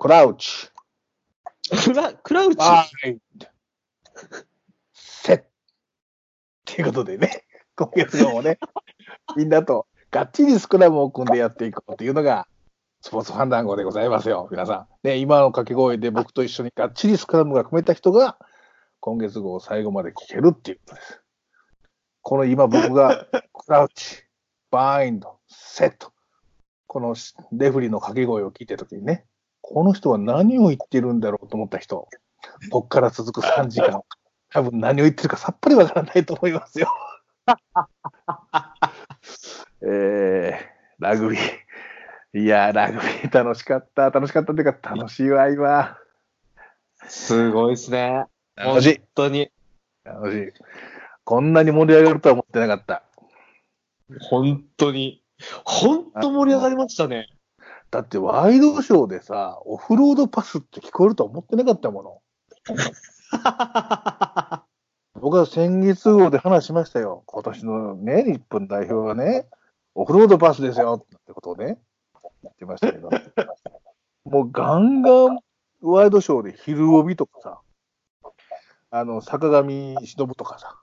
[0.00, 0.70] クラウチ、
[1.84, 2.56] クラ、クラウチ？
[2.56, 3.46] バインド、
[4.94, 5.42] セット。
[5.42, 5.46] っ
[6.64, 7.44] ていうことでね、
[7.76, 8.58] 今月号もね、
[9.36, 12.48] みんなとがっちりスクラムを組んでやっていこうというのが、
[13.02, 15.06] スポーツファン談合でございますよ、皆さん。
[15.06, 18.38] ね、今の掛け声で僕と一緒にがっちりスクラムが組めた人が、
[19.00, 21.20] 今月号を最後まで聞けるっていうことです。
[22.22, 24.24] この今僕が、 クラウチ、
[24.70, 26.14] バインド、セット。
[26.86, 27.14] この
[27.52, 29.26] レフリーの掛け声を聞いたときにね、
[29.72, 32.08] この人は何を言ってるんだろうと思った人、
[32.70, 34.02] ここから続く3時間、
[34.50, 36.88] 多分何を言ってるかさっぱりわからないと思いますよ。
[39.82, 40.54] えー、
[40.98, 42.40] ラグビー。
[42.40, 44.10] いや、ラグビー楽しかった。
[44.10, 45.96] 楽しかったっていうか、楽しいわ、今。
[47.06, 48.26] すごいですね。
[48.56, 48.98] 楽しい。
[48.98, 49.52] 本当に。
[50.04, 50.52] 楽しい。
[51.24, 53.04] こんなに盛り上がるとは思ってなかった。
[54.18, 55.22] 本当に。
[55.64, 57.28] 本当盛り上がりましたね。
[57.90, 62.22] だってワイドショーでさ、オフロードパスって聞こえるとは思ってなかったもの。
[65.20, 67.24] 僕は先月号で話しましたよ。
[67.26, 69.48] 今年のね、日本代表はね、
[69.94, 71.78] オフロードパスですよってことをね、
[72.42, 73.10] 言ってましたけど。
[74.24, 75.38] もうガンガン
[75.82, 77.60] ワイドショーで昼帯とかさ、
[78.90, 80.80] あの、坂上忍とかさ、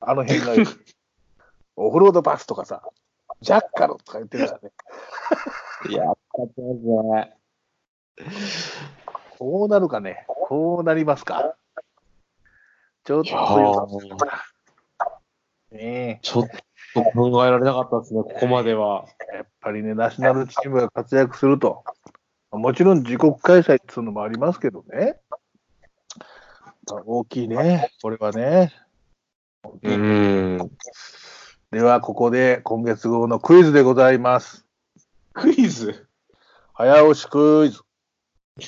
[0.00, 0.54] あの辺が、
[1.76, 2.82] オフロードパスとかさ、
[3.40, 4.72] ジャッカルとか言ってるからね。
[5.90, 6.60] やったです
[7.02, 7.34] ね。
[9.38, 10.24] こうなるかね。
[10.26, 11.56] こうなりますか。
[13.04, 13.88] ちょっと
[15.72, 16.44] ねちょっ
[16.94, 19.06] と考えられなかったですね、ここまでは。
[19.32, 21.84] え、やっぱりね、ナショナルチームが活躍すると。
[22.50, 25.18] もちろん自国開催っていうのもありますけどね。
[27.06, 27.90] 大きいね。
[28.02, 28.72] これはね。
[29.82, 30.58] うん。
[31.70, 34.66] では、ここで今月号のクイズでございます。
[35.32, 36.06] クイズ？
[36.74, 37.80] 早押しクイズ。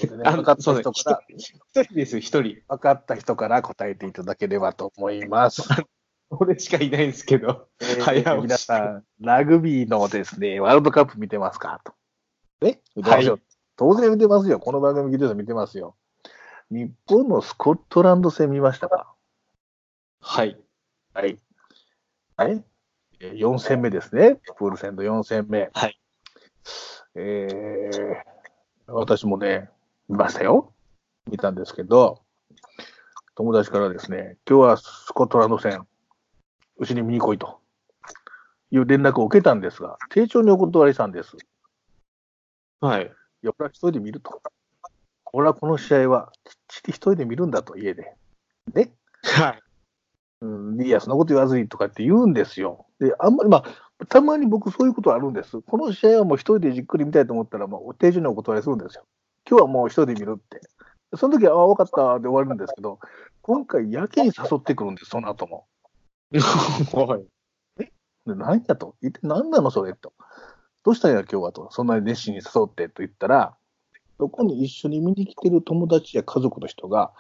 [0.08, 2.62] でねあ分かった人から、一人ですよ、一人。
[2.69, 5.62] 分かった人から答えていただければと思います。
[6.30, 7.68] 俺しかいないんですけど。
[7.80, 11.80] えー早押し皆さん、ラグビーのですね、ワールドカップ見てますか？
[11.84, 11.95] と。
[12.62, 13.33] ね見てますよ。
[13.34, 13.42] はい
[13.77, 14.61] 当然見てますよ。
[14.61, 15.96] この番組聞いてる人見てますよ。
[16.70, 19.12] 日本のスコットランド戦見ましたか？
[20.20, 20.57] はい。
[21.12, 21.39] はい。
[22.36, 22.64] はい。
[23.20, 24.36] えー4戦目ですね。
[24.57, 25.70] プール戦の4戦目。
[25.74, 26.01] はい。
[27.17, 29.70] えー、私もね、
[30.08, 30.73] 見ましたよ。
[31.30, 32.23] 見たんですけど、
[33.35, 35.86] 友達からですね、今日はスコットランド戦、
[36.77, 37.61] うちに見に来いと
[38.70, 41.36] いう連絡を受けたんですが、丁重にお断りしたんです。
[41.36, 41.41] い
[42.80, 43.11] はい。
[43.45, 44.42] や、これは一人で見ると。
[45.33, 48.14] 俺はこの試合はきっちり一人で見るんだと、家で。
[48.75, 48.92] ね。
[49.23, 49.63] はい。
[50.41, 50.46] う
[50.77, 52.86] ん、いや、そんなこと言わずにとかって言うんですよ。
[52.98, 55.60] で、あんまり、まあ、たまに僕そういうことあるんです。
[55.62, 59.05] この試合はもう一人でじっくり見たいと思ったら、もう定常にお断りするんですよ。
[59.48, 60.60] 今日はもう一人で見るって。
[61.16, 62.98] その時は、ああ、分かったで終わるんですけど、
[63.42, 65.66] 今回、やけに誘ってくるんです、その後も。
[66.92, 67.86] はい。
[68.27, 68.96] で何やと？
[69.02, 70.12] 一体何なの、それと。
[70.83, 71.68] どうしたんや、今日はと。
[71.70, 73.54] そんなに熱心に誘ってと言ったら、
[74.18, 77.12] そこに一緒に見に来てる友達や家族の人が、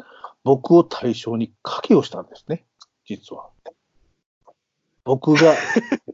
[0.44, 2.64] 僕を対象に賭けをしたんですね、
[3.04, 3.48] 実は。
[5.04, 5.54] 僕が、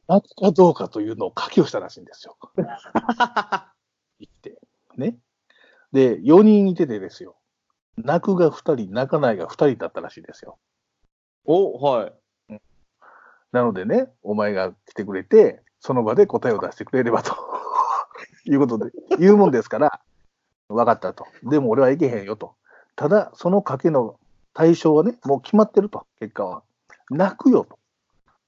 [0.09, 2.37] 泣くかどうかというのを賭けをしたらしいんですよ。
[2.57, 4.61] 言って。
[4.97, 5.17] ね。
[5.93, 7.37] で、4人いててですよ。
[7.97, 10.59] 泣くが2人、泣かないが2人だったらしいですよ。
[11.45, 12.13] お、はい。
[13.53, 17.35] なのでね、お前が来てくれて、その場で答えを出してくれればと
[18.45, 20.01] いうことで、言うもんですから、
[20.69, 21.27] 分かったと。
[21.43, 22.55] でも俺はいけへんよと。
[22.95, 24.19] ただ、その賭けの
[24.55, 26.63] 対象はね、もう決まってると、結果は。
[27.11, 27.80] 泣くよと。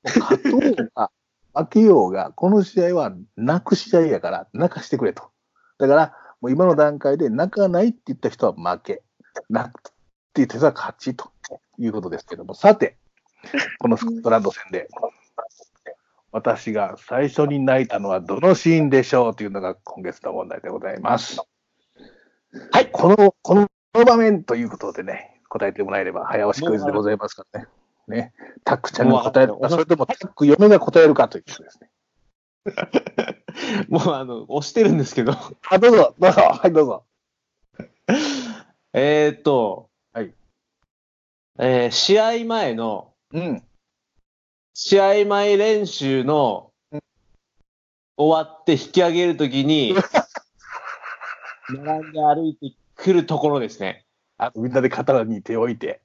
[0.04, 1.10] 勝とうが、
[1.54, 5.30] 負けようが、この試合は泣く試合やから、泣かしてくれと。
[5.78, 9.02] だから、もう今の段階で泣かないって言った人は負け。
[9.48, 9.92] 泣くって
[10.36, 11.30] 言った人は勝ちと
[11.78, 12.96] いうことですけども、さて、
[13.78, 14.88] このスコットランド戦で、
[16.32, 21.38] 私が最初に泣いたのはどのシーンでしょうというのが今月の問題でございます。
[22.70, 27.66] はい、この、この場面ということでね、答えてもらえれば早押しクイズでございますからね。
[28.08, 28.32] ね、
[28.64, 31.90] タックちゃんが答えるか、それともタック嫁が答えるかというですね。
[33.88, 35.32] もうあの、押してるんですけど。
[35.68, 37.04] あ、どうぞ、どうぞ、はい、どうぞ。
[38.92, 40.34] えーっと、はい。
[41.58, 43.62] えー試合前の、うん。
[44.74, 47.02] 試合前練習のうん
[48.16, 49.94] 終わって引き上げるときに、
[51.68, 54.04] 並んで歩いてくるところですね。
[54.38, 56.02] あみんなで肩に手を置いて、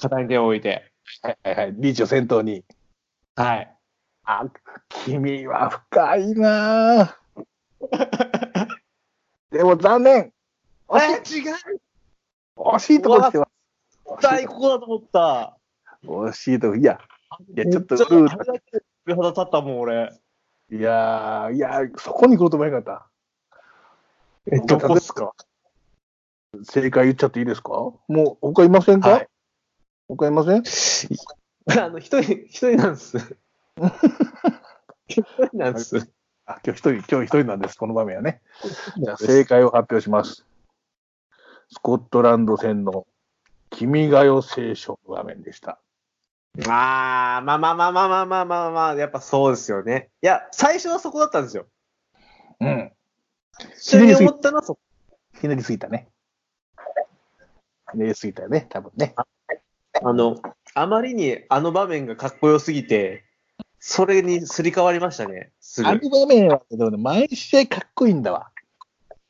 [0.00, 0.87] 肩に手を置いて。
[1.22, 2.64] はいはいはい、リーチを先頭に。
[3.36, 3.74] はい。
[4.24, 4.44] あ、
[4.88, 7.14] 君は深いなぁ。
[9.50, 10.32] でも残念。
[10.92, 11.54] え、違う
[12.56, 13.50] 惜しいとこ来てます。
[14.20, 15.56] 絶対ここだと思った。
[16.04, 16.76] 惜しいとこ。
[16.76, 17.00] いや、
[17.54, 20.12] いや、ちょっとルーったもん、俺。
[20.70, 23.08] いやー、いやー、そこに来ると思えなかっ
[24.50, 24.54] た。
[24.54, 25.32] え、どこっすか？
[26.64, 27.70] 正解言っちゃっていいですか？
[27.72, 29.28] もう、他いませんか、はい
[30.08, 30.62] わかりません？
[31.78, 33.36] あの、一人、一人なんです。
[35.06, 36.10] 一人なんです。
[36.46, 38.40] あ、今日一人、今日一人なんです、この場面はね。
[38.96, 40.46] じゃ正解を発表します。
[41.70, 43.06] スコットランド戦の
[43.68, 45.78] 君が代聖書の場面でした。
[46.66, 50.08] まあ、まあまあまあまあまあまあまあ、まあ、やっぱそうですよね。
[50.22, 51.66] いや、最初はそこだったんですよ。
[52.60, 52.92] うん。
[53.78, 54.80] ひねり思ったのはそこ。
[55.38, 56.08] ひねりすぎたね。
[57.92, 59.14] ひねりすぎたよね、多分ね。
[60.02, 60.36] あの、
[60.74, 63.24] あまりにあの場面がかっこよすぎて、
[63.80, 65.52] それにすり替わりましたね。
[65.60, 65.94] すぐあ。
[65.94, 68.50] の場面は、でもね、毎試合かっこいいんだわ。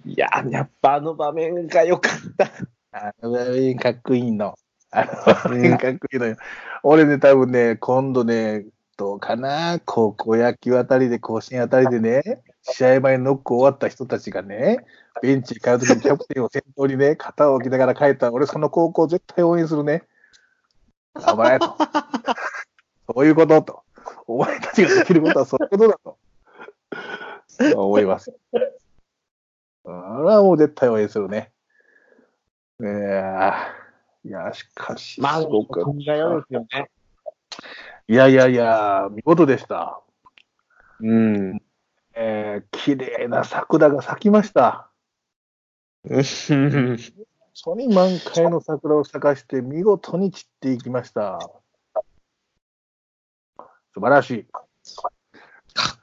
[0.05, 2.51] いや、やっぱあの場面が良かった。
[2.93, 4.55] あの場面かっこいいの。
[4.91, 6.37] あの場面かっこいいのよ。
[6.83, 8.65] 俺ね、多分ね、今度ね、
[8.97, 14.79] どうかな、高校野球あたりで、甲子園あたりでね、試合前ノック終わった人たちがね、
[15.23, 20.05] ベンチに帰るときにキャプテンを先頭にね、肩を置きながら帰ったら、俺その高校絶対応援するね。
[21.15, 21.77] 頑張れと。
[23.15, 23.83] そういうことと。
[24.27, 26.19] お前たちができることはそういうことだと。
[27.47, 28.35] そう思います。
[28.53, 28.59] あ
[29.85, 31.51] れはもう絶対応援するね。
[32.81, 36.91] いやーいや、しかし、まあ、そうか考えようですよね。
[38.09, 40.01] いやいやいや、見事でした。
[41.01, 41.63] うん。
[42.15, 44.91] えー、綺麗な桜が咲きました。
[47.61, 51.41] そに満開の桜を咲かして見事に散っていきました。
[53.93, 54.47] 素晴らしい。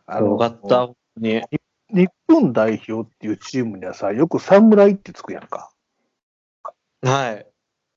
[0.06, 0.90] あよかった。
[1.16, 1.48] ね。
[1.90, 5.72] 日本代表っていうチームにはさ、よく侍ってつくやんか。
[7.02, 7.48] はい。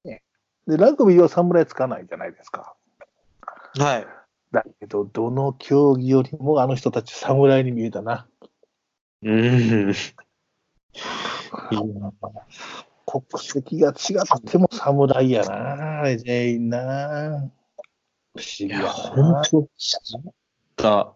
[0.04, 2.76] で、ラグビーは侍つかないじゃないですか。
[3.76, 4.06] はい。
[4.52, 8.28] だけど、どの競技よりもあの人たち侍に見えたな。
[9.22, 9.92] うん。
[13.08, 17.50] 国籍が違っても侍やな、全員な。
[18.36, 19.42] 不思議やな。
[19.50, 19.66] 当
[20.76, 21.12] だ。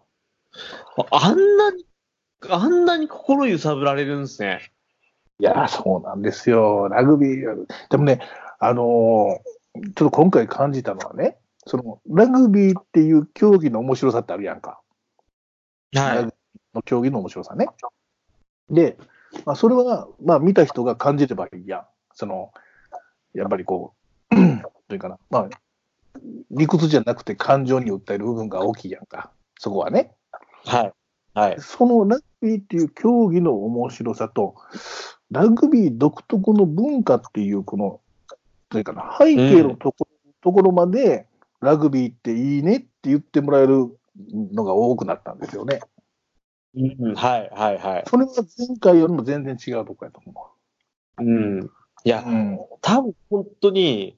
[1.11, 1.85] あんなに、
[2.49, 4.71] あんなに心揺さぶられるんですね。
[5.39, 6.89] いや、そうなんですよ。
[6.89, 8.21] ラグビー、でもね、
[8.59, 14.81] あのーちょっと今回感じたのはね、その、ラグビーっていう競技の面白さってあるやんか。
[15.93, 16.33] ラグビー
[16.75, 17.67] の競技の面白さね。
[18.69, 18.97] で、
[19.45, 21.85] まあ、それは、まあ、見た人が感じればいいやん。
[22.13, 22.51] その、
[23.33, 23.93] やっぱりこ
[24.31, 24.35] う、
[24.87, 25.49] というかな、まあ、
[26.51, 29.31] 理屈じゃなくて感情に訴える部分が大きいやんか。
[29.59, 30.11] そこはね。
[30.65, 30.93] はい。
[31.33, 31.55] はい。
[31.59, 34.55] そのラグビーっていう競技の面白さと、
[35.31, 38.01] ラグビー独特の文化っていう、この、
[38.69, 40.07] というかな、背景のとこ,、
[40.41, 41.27] ところまで、
[41.59, 43.87] ラグビーっていいねって言ってもらえる
[44.51, 45.79] のが多くなったんですよね。
[46.75, 48.03] うん、はい、はい、はい。
[48.07, 50.47] それは前回よりも全然違うとこやと思
[51.19, 51.69] うん。
[52.03, 52.59] いやう。、うん。
[52.81, 54.17] 多分本当に、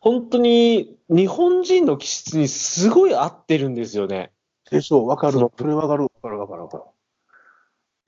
[0.00, 4.30] 本当に日本人の気質にすごい合ってるんですよね。
[4.70, 5.32] でしょう、わかる。
[5.34, 6.82] そそれわかる、わかる、わかる、わかる。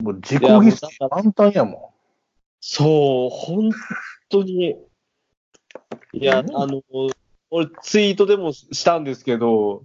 [0.03, 1.93] もう自己犠牲満タンやも
[2.61, 3.69] そう、本
[4.29, 4.77] 当に。
[6.13, 6.81] いや、うんあの、
[7.51, 9.83] 俺ツイートでもしたんですけど、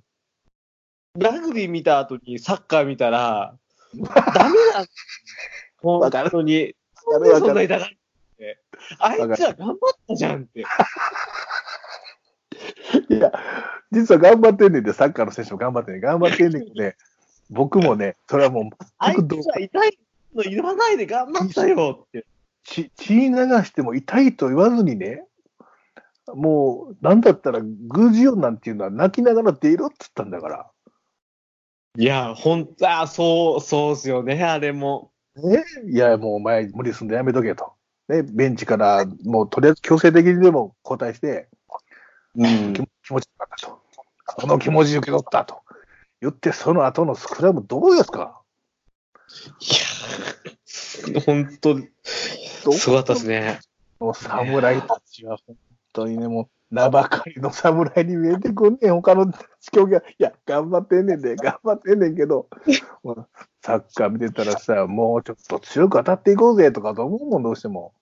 [1.17, 3.55] ラグビー見た後にサッカー見たら、
[4.35, 4.85] ダメだ。
[5.81, 6.55] 本当に。
[6.55, 6.59] ん。
[6.59, 6.73] や
[7.21, 7.47] べ、わかる。
[7.47, 8.61] そんな痛がって。
[8.99, 9.77] あいつら頑張っ
[10.09, 10.61] たじゃんって。
[10.61, 10.65] い
[13.15, 13.33] や、
[13.93, 16.03] 実は頑張ってんねんで、サッカーの選手も頑張ってんねん。
[16.03, 16.97] 頑張ってんねんけどね、
[17.51, 18.65] 僕もね、それはもう、
[18.99, 19.99] あいつら痛い
[20.35, 22.27] の言わないで頑張ったよって。
[22.65, 25.25] 血血流しても痛いと言わずにね、
[26.35, 30.71] もう、なんだったら、グージオンなんていうのは泣きながら出ろって言ったんだから。
[31.97, 35.13] いや、ほんと、あ、そう、そうっすよね、あれも。
[35.37, 37.73] ね、いや、もうお前無理すんでやめとけと。
[38.09, 41.49] ね、ベンチから、もうとりあえず強制的にでも交代して、
[42.37, 42.83] うん気。
[43.05, 43.81] 気持ちよかったと。
[44.41, 45.63] その気持ち受け取ったと。
[46.21, 48.41] 言って、その後のスクラムどうですか？
[49.61, 53.61] いや、ほんと、すごかったですね。
[54.01, 55.57] もう侍たちは本
[55.93, 59.33] 当にね、もう名ばかりの侍に見えてくんねん、他の
[59.73, 60.01] 競技は。
[60.01, 62.49] いや、頑張ってんねんで、 頑張ってんねんけど、
[63.63, 67.95] サッカー見てたらさ、もうちょっと強く当たっていこうぜとかと思うもん、どうしても。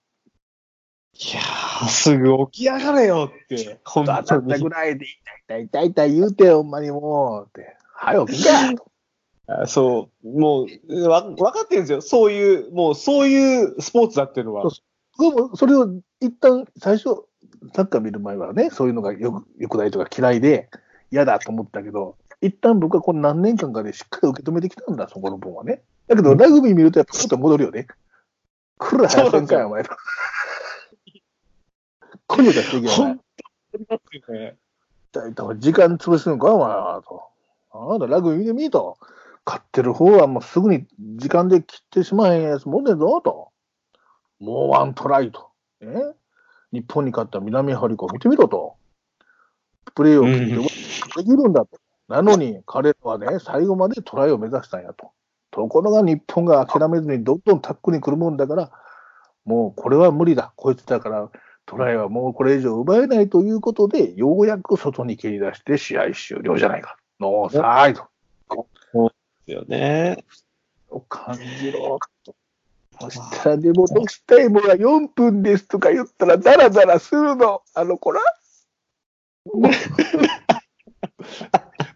[1.13, 5.05] いやー、すぐ起き上がれよって、ほん当たったぐらいで、
[5.47, 7.77] 痛い痛い痛い言うてよ、ほんまにもう、って。
[7.93, 8.91] 早起きかと。
[9.45, 12.01] あそう、もう、わ、分かってるんですよ。
[12.01, 14.63] そういう、もう、そういうスポーツだっていうのは。
[15.17, 15.87] 僕もそれを
[16.19, 17.25] 一旦最初、
[17.73, 20.69] サッカー見る前はね、そういうのがよくよくないとか嫌いで
[21.11, 25.81] 嫌だと思ったけど、一旦僕はこの何年間かでしっかり受け止めてきたんだ、そこの分はね。
[26.07, 27.87] だけど、ラグビー見るとやっぱちょっと戻るよね。
[28.77, 29.91] 来る早せんかい、お前と。
[32.27, 34.57] こに出していけよ、ね。
[35.11, 37.23] だいたい時間潰すのか、お前は、と。
[37.71, 38.97] あなたラグビー見てみと。
[39.45, 43.49] 勝ってる方はもうすぐに時間で切ってしまえんやつもんねんぞ、と。
[44.39, 45.49] もうワントライと。
[45.81, 46.13] え？
[46.73, 48.75] 日本に勝った南アフリカを見てみろと。
[49.95, 51.79] プレーを切ってできるんだと。
[52.09, 55.11] なのに彼らはね、最後までトライを目指したんやと。
[55.51, 58.71] ところが日本が諦めずにどんどんタックに来るもんだから、
[59.45, 60.51] もうこれは無理だ。
[60.55, 61.29] こいつだから
[61.67, 66.97] トライはもうこれ以上奪えないということで、ようやく外に蹴り出して試合終了じゃないか。
[67.19, 68.07] ノーサイド
[69.05, 69.13] で
[69.45, 70.25] すよね。
[70.89, 72.12] を感じろと。
[72.99, 78.21] そしたらでも、ロスタイムが4分ですとか言ったら、ダラダラするの、あの子ら。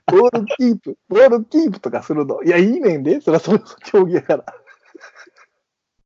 [0.08, 2.42] ボールキープ、ボールキープとかするの。
[2.44, 4.46] いや、いいねんで、そりゃそういう競技やから。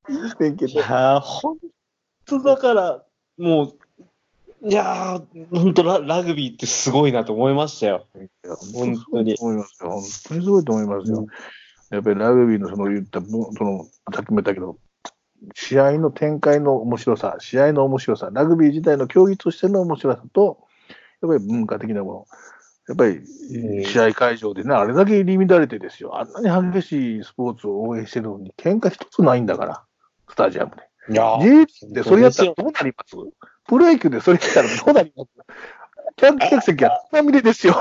[0.10, 0.71] いいねんけど。
[0.71, 1.57] いやー、本
[2.25, 3.03] 当だから、
[3.38, 3.77] もう、
[4.69, 8.07] いやー、本当ララグビーってすごいなと思いましたよ。
[8.74, 9.89] 本当に思いますよ。
[9.89, 11.25] 本当にすごいと思いますよ。
[11.91, 13.27] やっぱりラグビーのその言った、そ
[13.63, 14.77] の、さっきも言ったけど、
[15.53, 20.60] 試合の展開の面白さ、試合の面白さ、ラグビー自体の競技としての面白さと、
[21.21, 22.25] やっぱり文化的なもの。
[22.88, 26.19] やっぱりうん試合会場でね、あれだけ入り乱れてですよ。
[26.19, 29.83] あんなに激しいスポーツを応援してるのに、喧嘩一つないんだから、
[30.29, 31.13] スタジアムで。
[31.13, 33.15] いやー J でそれやったらどうなります？
[33.67, 35.29] プロ野球でそれやったらどうなります？
[36.19, 37.75] 観客席はつまみれですよ。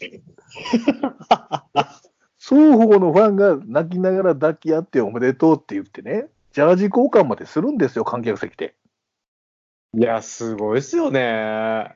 [2.42, 8.74] 双方のファンが泣きながら抱き合っておめでとうって言ってね、ジャージ交換までするんですよ、観客席で。
[9.96, 11.94] いや、すごいですよね。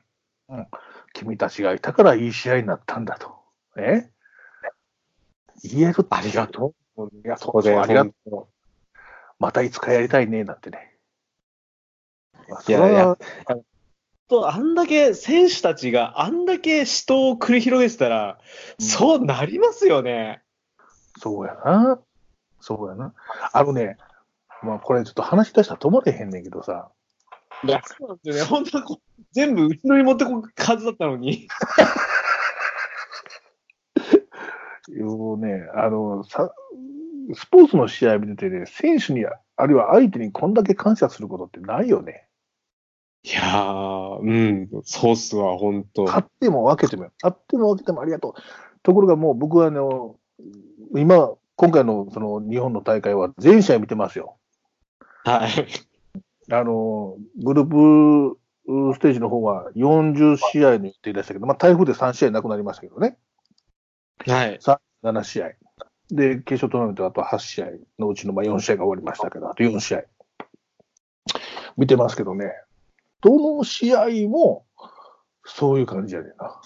[1.11, 3.35] 君たちがいたからいい試合になったんだと。
[3.75, 4.09] え
[5.63, 7.09] 言えるありがとう。
[7.25, 8.47] いやそこで、そうありがとう本
[9.39, 10.95] またいつかやりたいね、なんてね。
[12.47, 13.17] まあいやいや
[14.29, 18.39] 当あんだけ選手たちがあんだけ死闘を繰り広げてたら、
[18.79, 20.41] うんそうなりますよね。
[21.19, 21.99] そうやな。
[22.59, 23.13] そうやな。
[23.53, 23.97] あのね、
[24.61, 26.91] まあこれちょっと話し出したら止まれへんねんけどさ、
[27.63, 28.49] いや、そうなんですよね。
[28.49, 28.85] 本当は
[29.31, 31.47] 全部後ろに持ってこくはずだったのに。
[34.99, 36.53] もうね、あの、さ、
[37.33, 42.26] スポーツの試合見ててね、選手に、あるいは相手にこんだけ感謝することってないよね。
[43.23, 46.03] いやー、うん、そうっすわ、本当。
[46.03, 48.33] 勝っても分けても、勝っても分けてもありがとう。
[48.83, 50.15] ところがもう僕はあの、
[50.95, 54.37] 今、今回のその日本の大会は全試合見てますよ。
[55.25, 55.51] はい。
[56.53, 63.17] あの、グループステージの方は40試合の予定でしたけど、まあ台風で3試合なくなりましたけどね。
[64.25, 64.59] はい。
[65.03, 65.51] 7試合。
[66.09, 67.67] で、決勝トーナメントはあと8試合
[67.99, 70.03] のうちのまあ4試合が終わりましたけど、あと4試合。
[71.75, 72.51] 見てますけどね。
[73.21, 74.65] どの試合も、
[75.45, 76.61] そういう感じやねんな。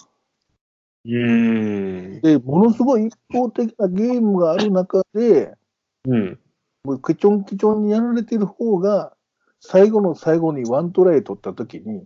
[1.04, 2.20] うーん。
[2.20, 5.54] で、ものすごい一方的なゲームがある中で、
[6.06, 6.38] うん。
[6.84, 9.16] もうケチョンケチョンにやられてる方が、
[9.60, 12.04] 最後の最後にワントライ取った時に、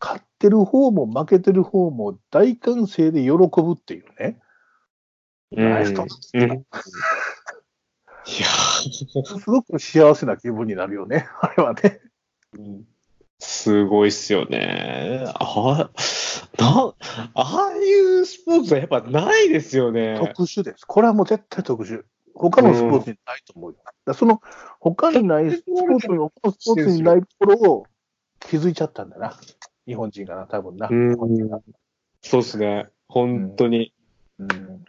[0.00, 4.40] 勝ってる方も負けてる方も大歓声で喜ぶっていうね。
[5.52, 6.42] ナイストうん。
[6.42, 6.44] い
[8.40, 11.28] やーすごく幸せな気分になるよね。
[11.40, 12.00] あれはね。
[13.38, 15.24] すごいっすよね。
[15.34, 15.90] あ、
[16.58, 16.94] な、
[17.34, 20.16] ああいうスポーツはやっぱないですよね。
[20.18, 20.84] 特殊です。
[20.86, 22.02] これはもう絶対特殊。
[22.34, 23.78] 他のスポーツにないと思うよ。
[23.84, 24.40] だからその
[24.80, 27.86] 他にないスポーツの、他のスポーツにないところを
[28.40, 29.34] 気づいちゃったんだな。
[29.86, 30.88] 日本人がな、多分な。
[30.90, 31.16] うん。
[32.22, 32.88] そうっすね。
[33.08, 33.92] 本当に。
[34.38, 34.84] うん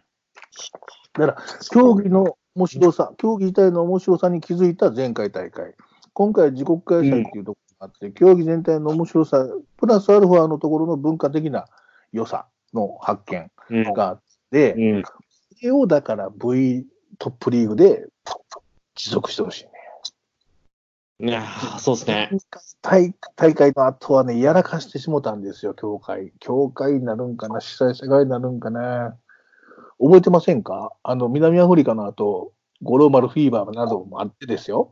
[1.14, 1.38] だから、
[1.72, 5.74] 競技の面白さ、競技自体の面白さに気づいた前回大会。
[6.14, 9.46] 今回自国開催っていうとこあって、競技全体の面白さ、
[9.78, 11.66] プラスアルファのところの文化的な
[12.12, 13.94] 良さの発見うん。
[13.94, 15.04] があって、うん。
[15.04, 15.12] そ
[15.64, 16.86] れをだから V
[17.20, 18.08] トップリーグで
[18.96, 19.72] 持続してほしいね。
[21.20, 22.30] いやーそうですね。
[22.84, 26.32] 大大会の後はね、やらかしてしもたんですよ、協会。
[26.40, 29.18] 協会になるんかな、主催者側になるんかな。
[30.00, 30.94] 覚えてませんか？
[31.02, 32.54] あの、南アフリカの後、
[32.84, 34.92] 五郎丸フィーバーなどもあってですよ。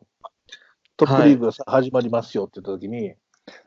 [0.98, 3.14] トップリーグがさ始まりますよって言った時に、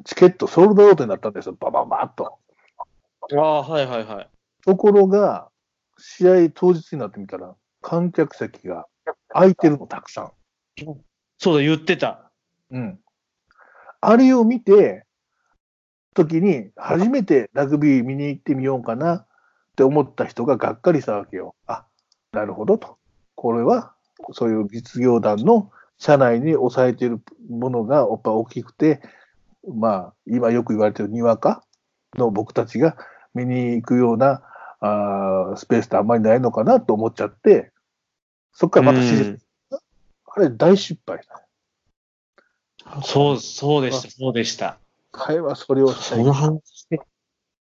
[0.04, 2.38] チケットソールドアウトになったんですよ、バババッと。
[3.36, 4.28] ああ、はいはいはい。
[4.64, 5.48] ところが、
[5.98, 8.86] 試合当日になってみたら、観客席が
[9.28, 10.32] 空いてるのたくさん。
[11.38, 12.30] そうだ、言ってた。
[12.70, 12.98] うん。
[14.00, 15.04] あれを見て、
[16.14, 19.26] 時に、初めてラグビー見に行ってみようかなっ
[19.76, 21.54] て思った人ががっかりしたわけよ。
[21.66, 21.84] あ、
[22.32, 22.98] なるほどと。
[23.34, 23.94] これは、
[24.32, 29.00] そういう実業団の社内に抑えているものがやっぱ大きくて、
[29.66, 31.64] まあ、今よく言われているにわか
[32.16, 32.96] の僕たちが
[33.34, 34.42] 見に行くような
[34.80, 37.72] あースペースってあんまりないのかなと思っちゃって、
[38.52, 39.40] そっからまた指示、
[39.70, 43.02] あれ大失敗だ。
[43.02, 44.78] そう、そうでした、そうでした。
[45.10, 47.00] 彼はそれをしたいその話して、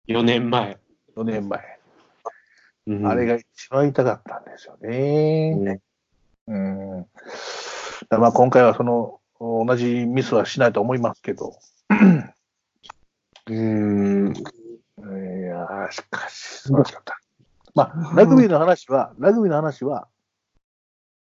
[0.08, 0.78] 4年前。
[1.16, 1.60] 4年前。
[2.86, 5.54] うんあれが一番痛かったんですよね。
[5.54, 5.80] ね
[6.46, 7.00] うん。
[7.00, 7.63] だから
[8.10, 11.54] まあ今回はその、同じミスはしないと思いますけど。
[13.46, 14.34] うん。
[14.34, 14.40] い
[15.42, 17.20] やーしかし、素晴らしかった。
[17.74, 20.08] まあ、ラグビーの話は、ラグビーの話は、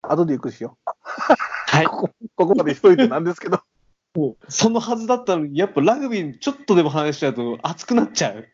[0.03, 0.91] 後でゆっくりしよう。
[1.67, 1.87] はい。
[1.87, 3.61] ここまでしといてなんですけど。
[4.15, 8.49] もうそのはずだったのに、やっぱラグビーちょっとでも話しちゃうと熱くなっちゃう。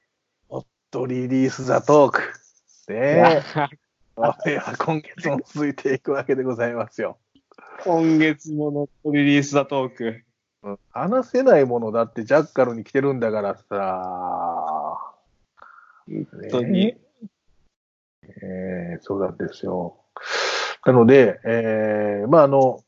[0.95, 2.21] とリリースザトーク。
[2.89, 3.43] ね
[4.47, 4.51] え。
[4.51, 7.19] いや今月も続いていくわけでございますよ。
[7.85, 10.25] 今月ものリリースだトーク。
[10.91, 15.15] 話せないものだってジャッカルに来てるんだからさ。
[16.07, 16.97] 本当に。
[18.43, 19.99] えーそうなんですよ。
[20.87, 22.83] なので、えーまああの、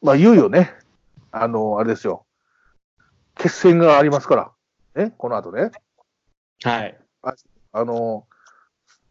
[0.00, 0.72] まあいよいよね、
[1.30, 2.24] あの、あれですよ。
[3.34, 4.52] 決戦がありますか
[4.94, 5.04] ら。
[5.04, 5.70] ね、この後ね。
[6.62, 6.98] はい。
[7.72, 8.26] あの、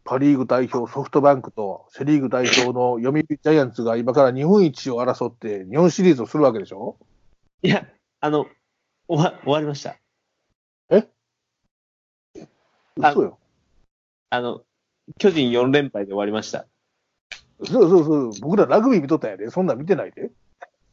[0.08, 6.96] パリーグ代表ソフトバンクとセリーグ代表の読売ジャイアンツが今から日本一を争って日本シリーズをするわけでしょ？
[7.60, 7.86] いや、
[8.20, 8.46] あの、
[9.06, 9.98] 終わ終わりました。
[13.00, 13.38] あ嘘よ。
[14.30, 14.62] あの、
[15.18, 16.66] 巨人4連敗で終わりました。
[17.62, 18.30] そうそうそう。
[18.40, 19.50] 僕らラグビー見とったんやで。
[19.50, 20.30] そんなん見てないで。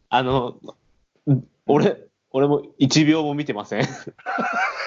[0.10, 0.60] あの、
[1.26, 3.86] うん俺、俺も1秒も見てません。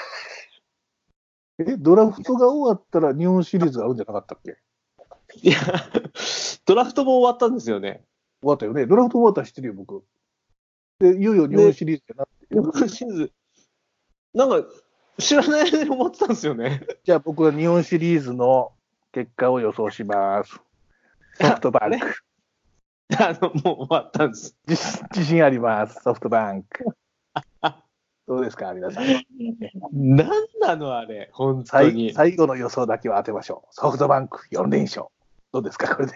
[1.59, 4.59] え、ドラフトが終わったら日本シリーズがあるんじゃなかったっけ？
[5.42, 5.59] いや、
[6.64, 8.05] ドラフトも終わったんですよね。
[8.40, 8.87] 終わったよね。
[8.87, 10.05] ドラフト終わったら知ってるよ、僕。
[11.01, 12.55] で、いよいよ日本シリーズやなって。
[12.55, 13.33] 日本シリーズ、
[14.35, 14.64] なんか、
[15.18, 16.87] 知らない間に思ってたんですよね。
[17.05, 18.73] じゃあ僕は日本シリーズの
[19.11, 20.61] 結果を予想します。
[21.40, 22.23] ソフトバンク。
[23.18, 24.57] あの、もう終わったんです。
[24.66, 26.01] 自自信あります。
[26.03, 26.85] ソフトバンク。
[28.29, 29.05] どうですか、皆さん。
[29.93, 30.29] なん
[30.61, 32.12] なのあれ、本当最に。
[32.12, 33.75] 最後の予想だけは当てましょう。
[33.75, 35.07] ソフトバンク4連勝。
[35.51, 36.12] どうですか、これで。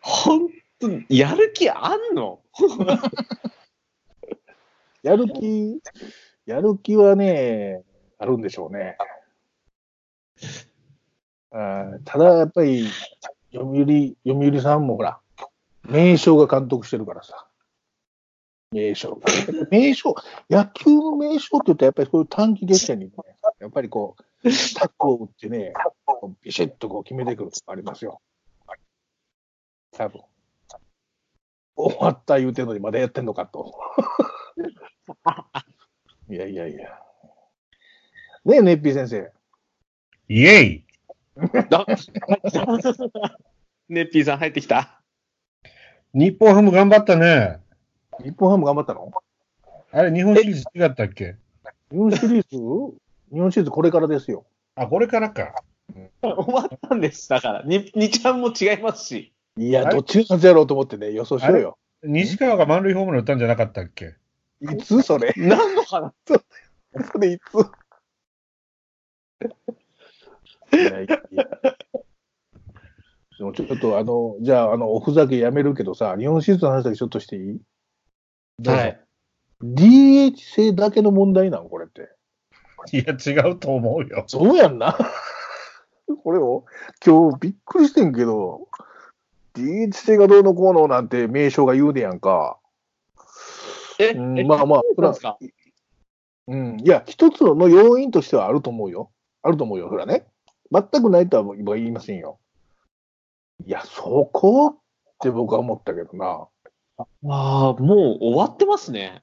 [0.00, 0.48] 本
[0.80, 2.40] 当に、やる気あんの？
[5.04, 5.80] やる気、
[6.44, 7.84] やる気はね、
[8.18, 8.96] あるんでしょうね。
[11.52, 12.88] うんただ、やっぱり、
[13.52, 15.20] 読売、読売さんもほら、
[15.84, 17.46] 名将が監督してるからさ。
[18.72, 19.20] 名将が。
[19.70, 20.14] 名将、
[20.50, 23.12] 野球の名将って言ったら、やっぱりそういう短期決戦にね、
[23.60, 24.22] やっぱりこう、
[24.74, 25.72] タックを打ってね、
[26.42, 28.20] ビシッとこう決めてくるとかありますよ。
[29.92, 30.22] 多分。
[31.74, 33.74] 終わった言うてんのにまだやってんのかと。
[36.28, 36.98] いやいやいや。
[38.44, 39.32] ねえ、ネッピー先生。
[40.28, 40.84] イエイ
[41.36, 41.86] あ
[43.88, 45.02] ネッピーさん入ってきた。
[46.14, 47.60] 日本ハム頑張ったね。
[48.20, 49.10] 日本ハム頑張ったの？
[49.92, 51.36] あれ、日本シリーズ違ったっけ？
[51.90, 52.96] 日本シリーズ？
[53.32, 54.44] 日本シリーズこれからですよ。
[54.74, 55.54] あ、これからか。
[56.22, 57.28] 終わったんです。
[57.28, 59.32] だから、に、にちゃんも違いますし。
[59.58, 61.78] いや、どっちがやろうと思ってね、予想しようよ。
[62.04, 64.16] 西川が満塁ホームラン打ったんじゃなかったっけ？
[64.60, 65.02] いつ？
[65.02, 66.12] それ 何の話？
[66.26, 67.42] それいつ？
[70.74, 71.44] いやいやいや。
[73.38, 77.60] でもちょっとあの、じゃあ、あの、おふざけやめるけどさ、日本シリーズの話だけちょっとしていい？
[78.64, 79.00] はい。
[79.62, 81.68] ?DH 制だけの問題なの？
[81.68, 82.10] これって。
[82.92, 84.24] いや、違うと思うよ。
[84.26, 84.96] そうやんな。
[86.24, 86.64] これを、
[87.04, 88.68] 今日びっくりしてんけど、
[89.54, 92.58] DH 制がどうのこうのなんて名称が言うねやんか。
[93.98, 95.38] え、うんえまあまあ、そうなんですか？
[96.48, 96.80] うん。
[96.80, 99.10] いや、一つの要因としてはあると思うよ。
[99.42, 100.26] あると思うよ、それはね。
[100.72, 102.38] 全くないとは言いませんよ。
[103.64, 104.76] いや、そこっ
[105.20, 106.48] て僕は思ったけどな。
[107.28, 109.22] ああ、もう終わってますね。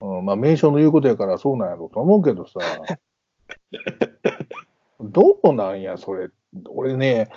[0.00, 2.60] うん、まあ、名称の言うことやからそうなんやろうと思うけどさ。
[5.00, 6.28] どうなんや、それ。
[6.68, 7.30] 俺ね、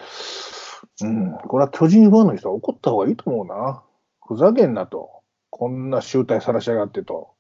[1.02, 3.84] うん、これは巨人ファンの人は怒った方がいいと思うな。
[4.26, 5.24] ふざけんなと。
[5.50, 7.34] こんな集大さらしやがってと。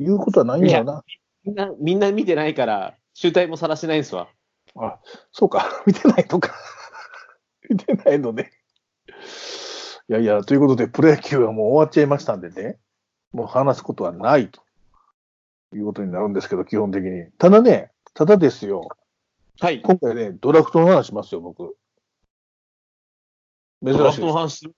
[0.00, 1.04] いうことはないんやろな。
[1.44, 4.28] みんな、みんな見てないから、集大もさらしてないんですわ。
[4.76, 4.98] あ、
[5.32, 5.66] そうか。
[5.86, 6.54] 見てないとか。
[7.68, 8.50] 見てないのね。
[10.08, 12.78] いやいや、ということで、プロ野球はもう終わっちゃいましたんでね、
[13.32, 14.60] もう話すことはないと
[15.76, 17.26] いうことになるんですけど、基本的に。
[17.38, 18.88] ただね、ただですよ、
[19.60, 19.82] はい。
[19.82, 21.76] 今回ね、ドラフトの話しますよ、僕。
[23.84, 24.26] 珍ドラしいです。
[24.26, 24.74] フトの話する？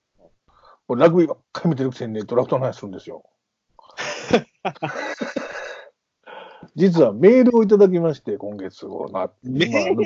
[0.87, 3.23] もうラグビーばっかり見てるくせにね、ドラフトの話するんですよ。
[6.75, 9.95] 実はメールをいただきまして、今月をな、メール？
[9.95, 10.05] まあ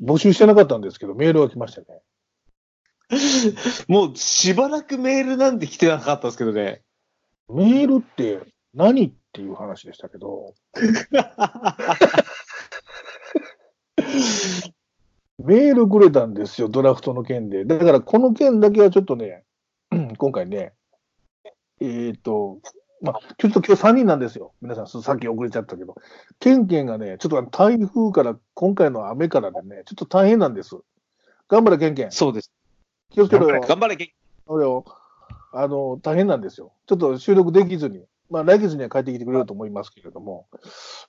[0.00, 2.02] 募集してなかったんですけど、メールが来ましたね。
[3.88, 6.82] もうしばらくメールなんて来てなかったですけどね。
[7.48, 8.40] メールって
[8.74, 10.54] 何っていう話でしたけど、
[15.38, 17.64] メールくれたんですよ、ドラフトの件で。
[17.64, 19.44] だからこの件だけはちょっとね、
[20.18, 20.72] 今回ね、
[21.80, 22.58] えっ、と、
[23.02, 24.54] まあ、ちょっと今日3人なんですよ。
[24.62, 25.94] 皆さん、さっき遅れちゃったけど。
[26.40, 30.76] ケンケンがね、ちょっと台風から、今回の雨からでね、ちょっと大変なんです。
[31.48, 32.10] 頑張れ、ケンケン。
[32.10, 32.55] そうです。
[33.10, 33.60] 気をつけろよ。
[33.60, 34.14] 頑張れ、け
[34.46, 34.84] そうよ。
[35.52, 36.72] あの、大変なんですよ。
[36.86, 38.04] ちょっと収録できずに。
[38.28, 40.48] まあ、来月には帰ってきてくれると思いますけれども、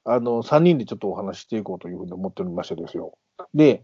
[0.03, 3.17] あの、3人でちょっとお話ししていこうというふうに思っておりましてですよ。
[3.55, 3.83] で、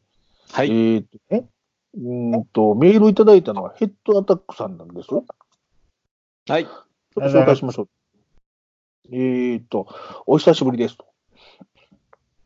[0.52, 0.69] はい。
[0.69, 1.47] えーっとね、
[1.95, 5.08] うーんと、メールをいただいたのはヘッドアタックさんなんです。
[5.08, 5.23] ちょっ
[6.47, 6.65] はい。
[7.15, 7.89] と紹介しましょう。
[9.12, 9.88] えーっと、
[10.26, 11.06] お久しぶりですと。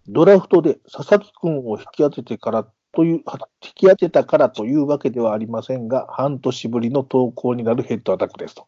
[0.08, 2.68] ドラフトで佐々木君を引き当ててから
[2.98, 8.66] という、は引き当てたからというわけではありませんが、半年ぶりの投稿になるヘッドアタックですと。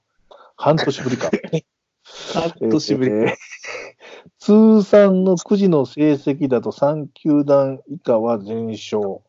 [0.55, 1.31] 半年ぶりか。
[1.31, 1.65] ね
[2.35, 3.11] 半年ぶり。
[3.11, 3.33] えー
[4.37, 9.21] 通算の9時の成績だと3球団以下は全勝。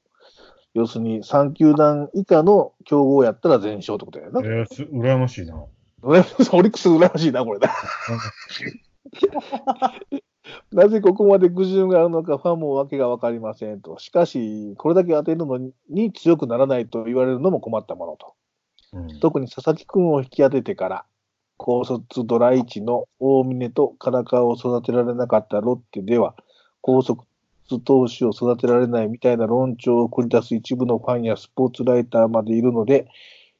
[0.74, 4.40] 要するに3球団以下の競合やったら全勝ってことやな。
[4.40, 5.56] えー、す羨ましいな。
[6.02, 7.70] オリックス羨ましいな、これな。
[10.72, 13.98] なぜここまで苦渋があるのか、ファンもわけがわかりませんと。
[13.98, 15.58] しかし、これだけ当てるの
[15.88, 18.34] に強くならないと言われるのも困ったものと。
[18.92, 21.04] うん、特に佐々木君を引き当ててから、
[21.56, 26.34] 高卒ドラ1の大峰と唐川を育てられなかったロッテでは、
[26.80, 27.22] 高卒
[27.84, 33.08] 投手を育てられないみたいな論調を繰り出す一部のファンやスポーツライターまでいるので、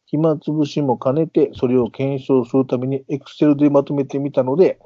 [0.06, 4.80] 暇つぶしも兼ねて、それを検証するためにエクセルでまとめてみたので、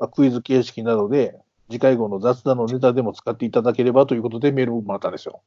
[0.00, 1.38] まあクイズ形式などで、
[1.70, 5.42] 次回号の雑談のネタでも使っていただければということでメールをもらったんですよ。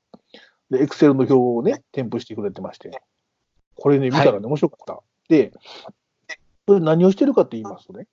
[0.71, 3.01] で、エクセルの表をね、添付してくれてまして。
[3.75, 5.03] これね、見たらね、面白かった。
[5.29, 5.51] で、
[6.65, 8.07] これ何をしてるかって言いますとね、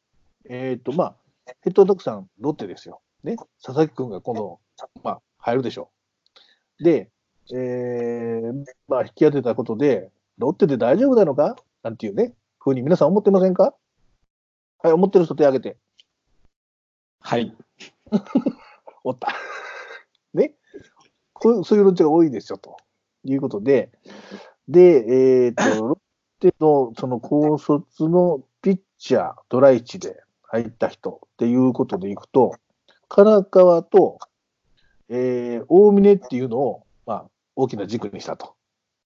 [0.51, 1.15] えっ、と、まあ、
[1.63, 3.01] ヘッドドックさん、ロッテですよ。
[3.25, 4.59] ね、佐々木君が今度、
[5.03, 5.91] まあ、入るでしょ
[6.81, 6.85] う。
[6.85, 7.09] で、
[7.55, 11.57] えー、まあ、引き当てたことで、ロッテで大丈夫なのか？
[11.83, 13.75] なんていうね、ふうに皆さん思ってませんか？
[14.83, 15.77] はい、思ってる人手挙げて。
[17.23, 17.55] はい。
[19.05, 19.35] おった。
[20.35, 20.55] ね。
[21.33, 22.77] こうそういう論調が多いですよ、と
[23.25, 23.91] いうことで。
[24.69, 25.99] で、えっ、と、 ロッ
[26.41, 32.55] テのその高卒のピッチャー、ドライチで入った人っていうことでいくと、
[33.09, 34.19] 唐川と、
[35.09, 38.55] えー、大峰っていうのを、まあ、大きな軸にしたと。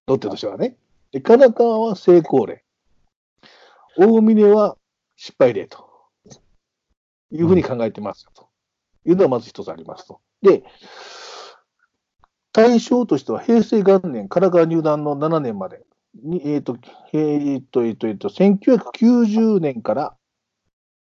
[0.07, 0.77] ロッテとしてはね。
[1.11, 2.63] で、唐川は成功例。
[3.97, 4.77] 大峰は
[5.17, 5.87] 失敗例と。
[7.31, 8.49] いうふうに考えてますよと。
[9.05, 10.21] いうのはまず一つありますと。
[10.43, 10.65] で、
[12.53, 15.85] 対象としては平成元年、唐川入団の7年まで
[16.15, 16.77] に、えっ、と、
[17.13, 20.17] えっ、と、えっ、と、えっ、と、1990年から、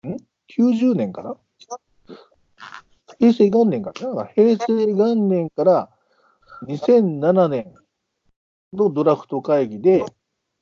[0.07, 0.17] ん
[0.57, 1.35] ?90 年から？
[3.19, 5.89] 平成元年から平成元年から
[6.67, 7.73] 2007年
[8.73, 10.03] のドラフト会議で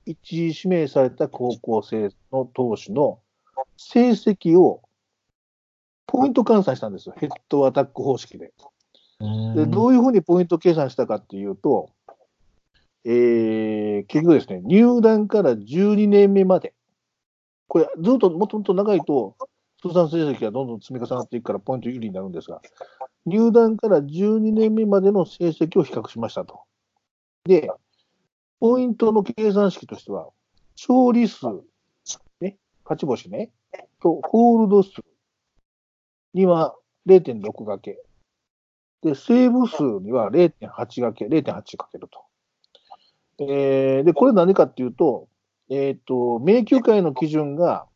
[0.05, 3.19] 一位指名された高校生の投手の
[3.77, 4.81] 成績を
[6.12, 7.15] ポイント換算したんですよ。
[7.17, 8.52] ヘッドアタック方式で。
[9.56, 11.89] でどういうふうにポイント計算したかっていうと、
[13.06, 16.74] えー、結局ですね、入団から12年目まで、
[17.69, 19.38] これ、ずっともともと長いと、
[19.82, 22.62] 通算成績がどんどん積み重なっていくから、ポイント有利になるんですが、
[23.26, 26.60] 入団から12年目までの成績を比較しましたと。
[27.45, 27.69] で、
[28.60, 30.28] ポイントの計算式としては、
[30.76, 31.45] 勝利数、
[32.41, 33.50] ね、勝ち星ね、
[34.02, 35.02] と、ホールド数
[36.34, 36.76] には
[37.08, 38.00] 0.6掛け。
[39.02, 42.24] で、セーブ数には0.8掛け、0.8かけると。
[43.39, 45.28] えー、で、これ何かっていうと、
[45.70, 47.88] えっ、と、迷宮会の基準が、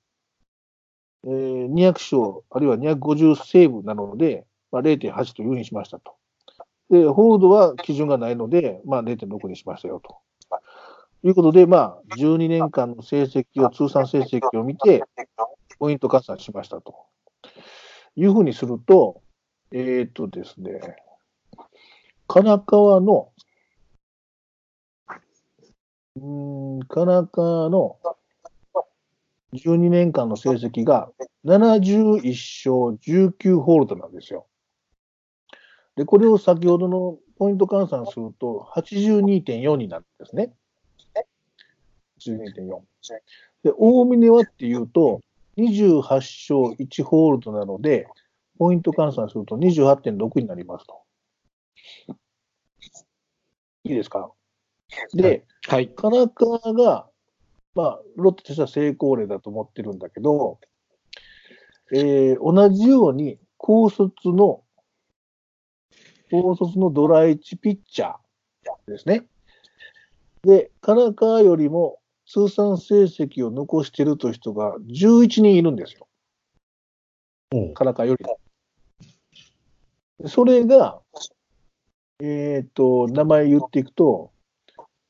[1.25, 6.15] えー、200勝、あるいは250セーブなので、まあ、0.8というふうにしましたと。
[6.89, 10.17] で、ホールドは基準がないので、まあ、0.6にしましたよと。
[11.23, 15.03] いうことで、まあ、12年間の成績を、通算成績を見て、
[15.79, 16.95] ポイント加算しましたと。
[18.15, 19.21] いうふうにすると、
[19.71, 20.79] えっ、とですね、
[22.27, 23.31] 金川の
[26.17, 27.97] うん、カナカの
[29.53, 31.09] 12年間の成績が
[31.45, 34.47] 71勝19ホールドなんですよ。
[35.97, 40.53] で、これを先ほどのポイント換算すると82.4になるんですね。
[42.19, 42.79] 82.4。
[43.63, 45.21] で、大峰はっていうと
[45.57, 48.07] 28勝1ホールドなので、
[48.57, 51.01] ポイント換算すると28.6になりますと。
[53.83, 54.31] いいですか？
[55.13, 55.89] で、はい。
[55.89, 57.07] カナカが、
[57.75, 60.59] まあ、ロッテとしては成功例だと思ってるんだけど、
[61.93, 64.63] えー同じように高卒の、
[66.31, 69.25] 高卒のドラ1ピッチャーですね。
[70.43, 76.07] で、カナカよりも通算成績を残しているという人が11人いるんですよ。
[77.53, 78.39] おうカナカよりも。
[80.27, 80.99] それが、
[82.21, 84.31] えっ、と、名前言っていくと、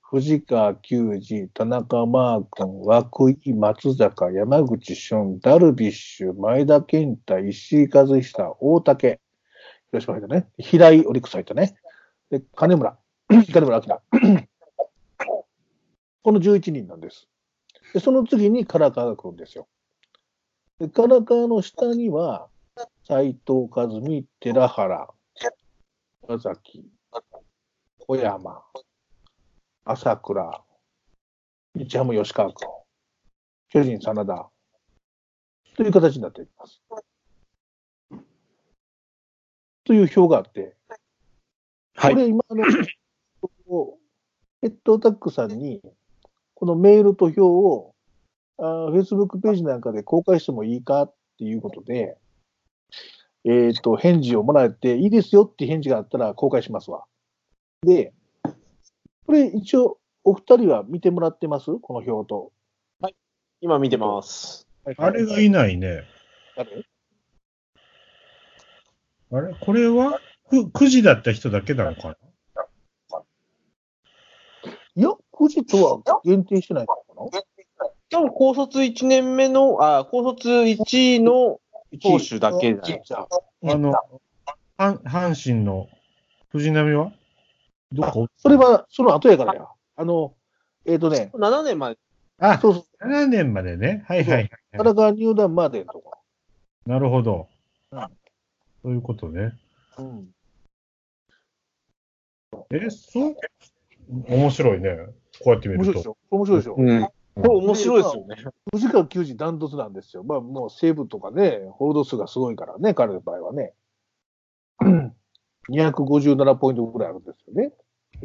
[0.02, 9.20] 藤川球児、田中マー君、涌井、松坂、山口俊、ダルビッシュ、前田健太、石井和久、大竹、
[9.92, 10.48] 広島入ったね。
[10.58, 11.76] 平井オリックス入ったね。
[12.30, 12.98] で、金村、
[13.30, 14.55] 金村明。
[16.26, 17.28] この11人なんです。
[17.94, 19.68] で、その次に唐川が来るんですよ。
[20.80, 22.50] で、唐川の下には、
[23.08, 25.08] 斎藤和美、寺原、
[26.28, 26.84] 山崎、
[28.00, 28.64] 小山、
[29.84, 30.64] 朝倉、
[31.76, 32.70] 日ハム吉川君、
[33.70, 34.50] 巨人真田、
[35.78, 36.82] という形になっています。
[39.84, 40.76] という表があって、
[41.94, 42.14] はい。
[42.16, 42.64] これ今あの、
[44.62, 45.84] ヘッドタックさんに、
[46.56, 47.94] このメールと表を、
[48.58, 52.18] あー Facebook ページなんかで公開してもいいかっていうことで、
[53.44, 57.06] えっ、と、返事をもらえて、いいですよって返事があったら公開しますわ。
[57.82, 58.14] で、
[59.26, 61.66] これ一応、お二人は見てもらってます？
[61.80, 62.52] この表と。
[63.62, 64.68] 今見てます。
[64.98, 66.04] あれがいないね。
[66.56, 66.86] 誰？
[69.32, 69.56] あれ？
[69.60, 70.20] これは？
[70.50, 72.16] く ?9 時だった人だけなのかな
[74.96, 77.42] いや、9時とは限定してないのかな？
[78.10, 81.60] 多分高卒1年目の、あ、高卒1位の
[82.02, 83.28] 投手だけじゃあ
[83.72, 83.94] あの、
[84.78, 85.90] 阪阪神の
[86.50, 87.12] 藤波は？
[87.92, 88.28] どこ？
[88.38, 89.68] それはその後やからや。
[89.98, 90.34] あの、
[90.86, 91.98] えっ、とね、7年まで。
[92.40, 94.04] あ、そうそう、7年までね。
[94.08, 94.96] はいはい田はい。
[94.96, 96.12] 中入団までのとこ
[96.86, 97.48] なるほど
[97.92, 98.00] うん。
[98.84, 99.54] そういうことね。
[99.98, 100.04] ろ。
[100.04, 100.30] うん。
[102.72, 103.36] え、そう？
[104.28, 104.98] 面白いね。
[105.44, 105.94] こうやって見ると。
[105.94, 107.08] 面白いでしょ面白いでしょ、うん。
[107.36, 108.36] これ面白いですよね。
[108.74, 110.24] 藤川球児ダントツなんですよ。
[110.24, 113.74] まあもう西武とかね、ホールド数がすごいからね、彼の場合はね。
[115.70, 117.74] 257ポイントぐらいあるんですよね。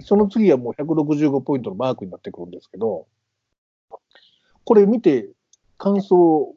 [0.01, 3.07] その次はもう165ポイントのマークになってくるんですけど、
[4.65, 5.31] これ見て
[5.79, 6.55] 感想を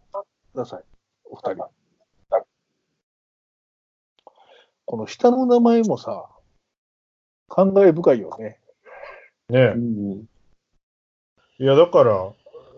[0.53, 0.83] ください、
[1.25, 1.69] お二人。
[4.85, 6.29] この下の名前もさ、
[7.47, 8.59] 感慨深いよね。
[9.49, 10.25] ねうん
[11.59, 12.33] いや、だから、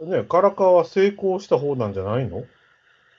[0.05, 2.43] ね、唐川は成功した方なんじゃないの？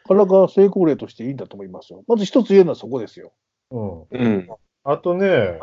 [0.06, 2.04] 体が成功例としていいんだと思いますよ。
[2.06, 3.32] まず一つ言えるのはそこですよ。
[3.70, 4.02] うん。
[4.10, 4.48] うん。
[4.84, 5.58] あとね、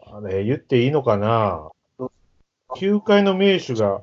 [0.00, 1.70] あれ、言っていいのかな？
[2.76, 4.00] 球界の名手が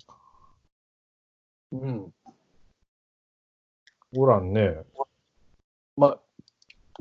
[1.72, 2.14] うん。
[4.18, 4.78] おらんね。
[5.98, 6.20] まあ、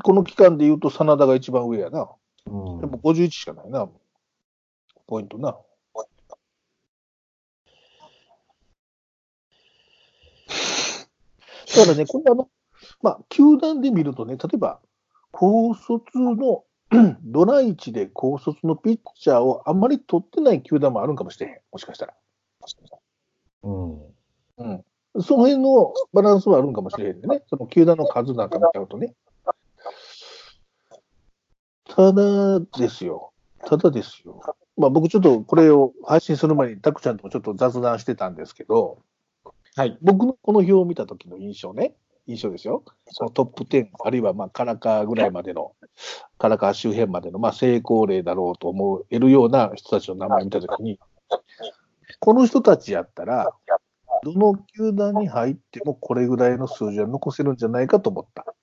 [0.02, 2.10] この期間で言うと、真田が一番上やな。
[2.46, 3.88] うんでも51しかないな。
[5.06, 5.56] ポイントな。
[11.76, 12.48] だからね、これあの、
[13.02, 14.80] まあ、球団で見るとね、例えば、
[15.30, 16.64] 高卒の、
[17.24, 21.58] ドラ1で高卒のピッチャーをあんまり取ってない球団もあるんかもしれへん。
[21.72, 22.14] もしかしたら。
[23.62, 23.92] うん。
[24.58, 24.84] うん。
[25.22, 27.42] その辺のバランスはあるんかもしれへんね。
[27.48, 29.14] その球団の数なんか見ちゃうとね。
[31.88, 33.32] ただですよ。
[33.64, 34.40] ただですよ。
[34.76, 38.98] まあ僕ちょっとこれを配信する前にタクちゃんともちょっと雑談してたんですけど、
[39.76, 39.98] はい。
[40.02, 41.94] 僕のこの表を見た時の印象ね。
[42.26, 42.84] 印象ですよ。
[43.06, 45.74] そのトップ10、あるいはまあカラカぐらいまでの、
[46.38, 51.00] カラカ周辺までのまあ成功例だろうと思えるような人たちの名前を見た時に、
[52.20, 53.52] この人たちやったら、
[54.22, 58.54] どの球団に入ってもこれぐらいの数字は残せるんじゃないかと思った。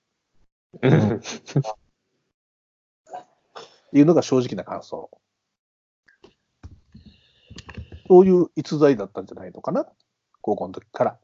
[0.80, 1.20] う んっ
[3.92, 5.10] ていうのが正直な感想。
[8.08, 9.86] そういう逸材だったんじゃないのかな、
[10.42, 11.18] 高校の時から。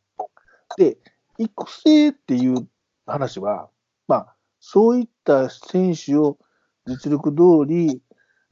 [0.77, 0.97] で、
[1.39, 2.67] 育成っていう
[3.07, 3.69] 話は、
[4.07, 6.39] まあ、そういった選手を
[6.87, 8.01] 実力通り、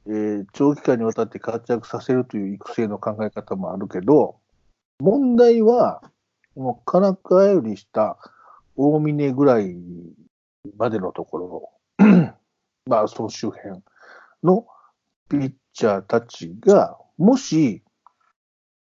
[0.05, 4.39] えー長期間にわたって活躍させるという育成の考え方もあるけど、
[4.99, 6.01] 問題は、
[6.55, 8.17] もう金返りした
[8.75, 9.75] 大峰ぐらい
[10.77, 11.71] までのところ、
[12.85, 13.81] まあ、その周辺
[14.43, 14.65] の
[15.29, 17.83] ピッチャーたちが、もし、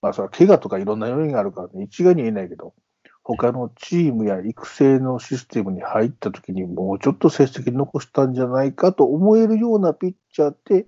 [0.00, 2.74] まあ、それは怪我とかいろんな要因があるから、ね、一概に言えないけど、
[3.22, 10.86] 他のチームや育成のシステムに入った時にもうちょっと成績残したんじゃないかと思えるようなピッチャーって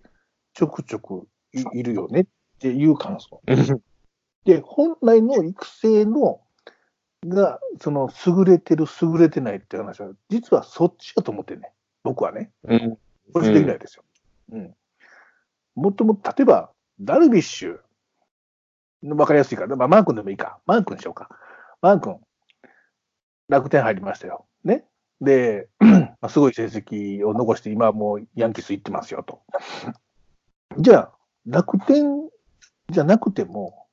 [0.54, 2.26] ちょくちょくいいるよねっ
[2.58, 3.42] ていう感想。
[4.44, 6.40] で、本来の育成の
[7.26, 11.72] が、その優れてる、優れてないって話は、実はそっちだと思ってんね。
[12.02, 12.50] 僕はね。
[12.64, 12.98] うん。
[13.32, 14.04] 個人的にはですよ。
[14.52, 14.74] うん。
[15.74, 16.70] もっとも例えば、
[17.00, 17.78] ダルビッシュ、
[19.02, 20.58] わかりやすいから、まあ、マー君でもいいか。
[20.66, 21.28] マー君にしようか。
[21.80, 22.20] マー君、
[23.48, 24.46] 楽天入りましたよ。
[24.64, 24.84] ね。
[25.20, 29.40] で、 まあ、すごい成績を残して、今はもうヤンキース行ってますよと。
[30.78, 31.12] じゃあ、
[31.46, 32.28] 楽天
[32.90, 33.86] じゃなくても、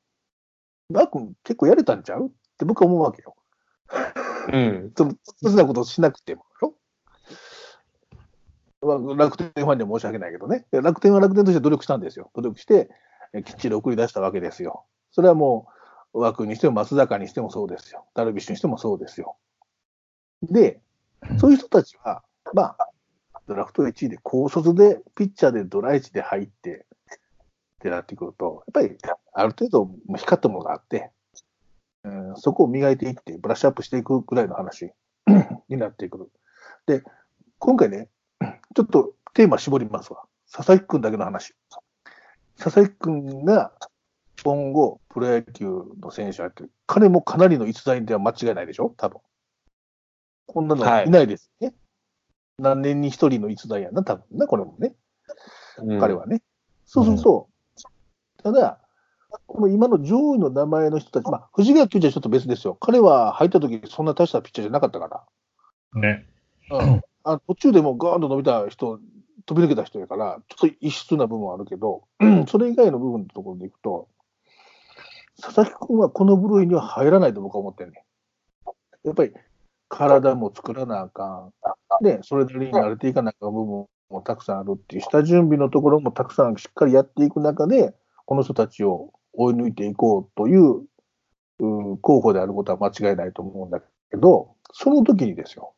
[0.89, 2.27] マー君結構やれたんちゃう？
[2.27, 3.35] って僕は思うわけよ。
[4.51, 4.91] うん。
[4.97, 6.73] その、そんなことしなくてもよ。
[8.81, 10.65] まあ、楽天ファンには申し訳ないけどね。
[10.71, 12.29] で楽天は楽天として努力したんですよ。
[12.35, 12.89] 努力して、
[13.33, 14.85] えきっちり送り出したわけですよ。
[15.11, 15.67] それはも
[16.13, 18.05] う、枠にしても松坂にしてもそうですよ。
[18.15, 19.37] ダルビッシュにしてもそうですよ。
[20.41, 20.79] で、
[21.39, 22.77] そういう人たちは、まあ、
[23.47, 26.85] ドラフト1位で高卒で、ピッチャーでドラ1で入って、
[27.77, 28.97] ってなってくると、やっぱり
[29.33, 31.11] ある程度光ったものがあって、
[32.03, 34.91] うん、そこを磨いていって、ブラッシュアップしていくぐらいの話
[35.69, 36.31] になってくる。
[36.85, 37.03] で、
[37.59, 38.09] 今回ね、
[38.75, 40.23] ちょっとテーマ絞りますわ。
[40.51, 41.53] 佐々木くんだけの話。
[42.57, 43.71] 佐々木くんが
[44.47, 48.93] 今後、プロ野球の選手やってる、彼もかなりの逸材では間違いないでしょ？
[48.95, 49.19] 多分。
[50.45, 51.73] こんなのいないですね。
[52.57, 54.95] 何年に一人の逸材やな、多分な、これもね。
[55.99, 56.41] 彼はね。
[56.85, 57.49] そうすると、
[58.41, 58.79] ただ、
[59.47, 62.75] この今の上位の名前の人たち、まあ、藤川球児はちょっと別ですよ。
[62.75, 65.25] 彼は入った時そんな大したピッチャーじゃなかったか
[65.93, 66.01] ら。
[66.01, 66.25] ね。
[66.71, 69.01] うん、あ途中でもうガーンと伸びた人、
[69.45, 72.07] 飛び抜けた人やから、ちょっと異質な部分はあるけど、
[72.47, 74.07] それ以外の部分のところでいくと、
[75.41, 78.03] 佐々木君はこの部類には入らないと僕は思ってるね。
[79.03, 79.33] やっぱり
[79.89, 81.49] 体も作らなあか
[82.01, 82.03] ん。
[82.03, 87.93] で、それなりに慣れていかなあかん部分もたくさんあるっていう、下準備のところもたくさんしっかりやっていく中で、
[88.25, 90.85] この人たちを追い抜いていこうという
[91.59, 95.73] う候補であることは間違いないと思うんだけど、その時にですよ、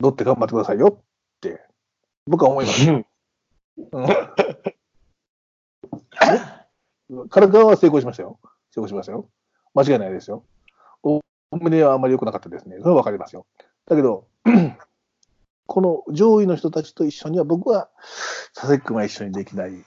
[0.00, 1.04] ロッテ頑張ってくださいよっ
[1.40, 1.62] て、
[2.26, 2.90] 僕は思います。
[2.90, 3.06] うんう
[7.24, 8.38] ん、唐川は成功しましたよ。
[8.70, 9.28] 成功しましたよ。
[9.74, 10.44] 間違いないですよ。
[11.02, 11.20] お
[11.52, 12.76] 胸はあんまり良くなかったですね。
[12.78, 13.46] それはわかりますよ。
[13.86, 14.26] だけど、
[15.66, 17.90] この上位の人たちと一緒には僕は
[18.54, 19.84] 佐々木君は一緒にできない。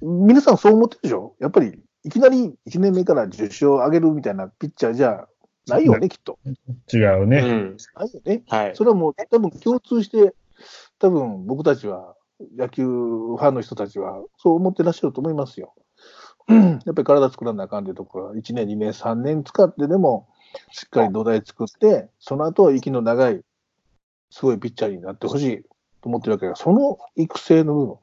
[0.00, 1.34] 皆さんそう思ってるでしょ？
[1.40, 5.26] やっぱりいきなり1年目から10勝上げるみたいなピッチャーじゃ
[5.66, 6.38] ないよね、きっと。
[6.92, 7.38] 違うね。
[7.38, 7.76] うん。
[7.96, 8.44] ないよね。
[8.48, 8.76] はい。
[8.76, 10.34] それはもう多分共通して、
[11.00, 12.14] 多分僕たちは、
[12.56, 15.74] 野球ファンの人たちは、そう思ってらっしゃると思いますよ。
[16.48, 20.28] やっぱり体作らなあかんっていうところは、1年、2年、3年使ってでも、
[20.70, 23.42] しっかり土台作って、その後は息の長い、
[24.30, 25.62] すごいピッチャーになってほしい
[26.02, 27.98] と思ってるわけだから、その育成の部分、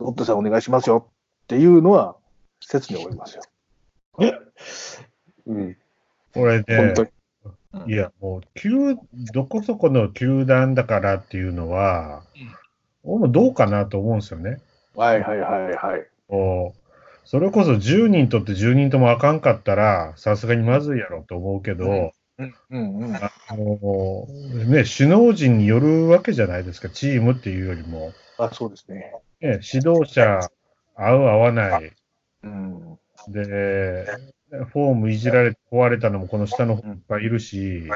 [0.00, 1.08] ロッテさんお願いしますよ
[1.44, 2.16] っていうのは、
[2.60, 3.42] 切に思いますよ。
[5.46, 5.76] うん。
[6.34, 7.92] 俺ね本当、に。
[7.92, 8.96] いや、もう、球、
[9.32, 12.22] どこそこの球団だからっていうのは、
[13.04, 14.60] 俺もどうかなと思うんですよね。
[14.94, 16.11] はいはいはいはい。
[16.32, 16.82] こう
[17.24, 23.16] それこそ10人とって10人ともあかんかったら、さすがにまずいやろと思うけど、うんうんうん。
[23.16, 24.26] あの
[24.66, 28.12] ね、首脳陣によるわけじゃないですか、チームっていうよりも。
[28.38, 29.12] あ、そうですね。
[29.40, 30.40] ね、指導者、
[30.96, 31.92] 合う合わない。
[32.42, 32.98] うん。
[33.28, 34.06] で、
[34.50, 37.88] フォームいじられて壊れたのもこの下の方いっぱいいるし、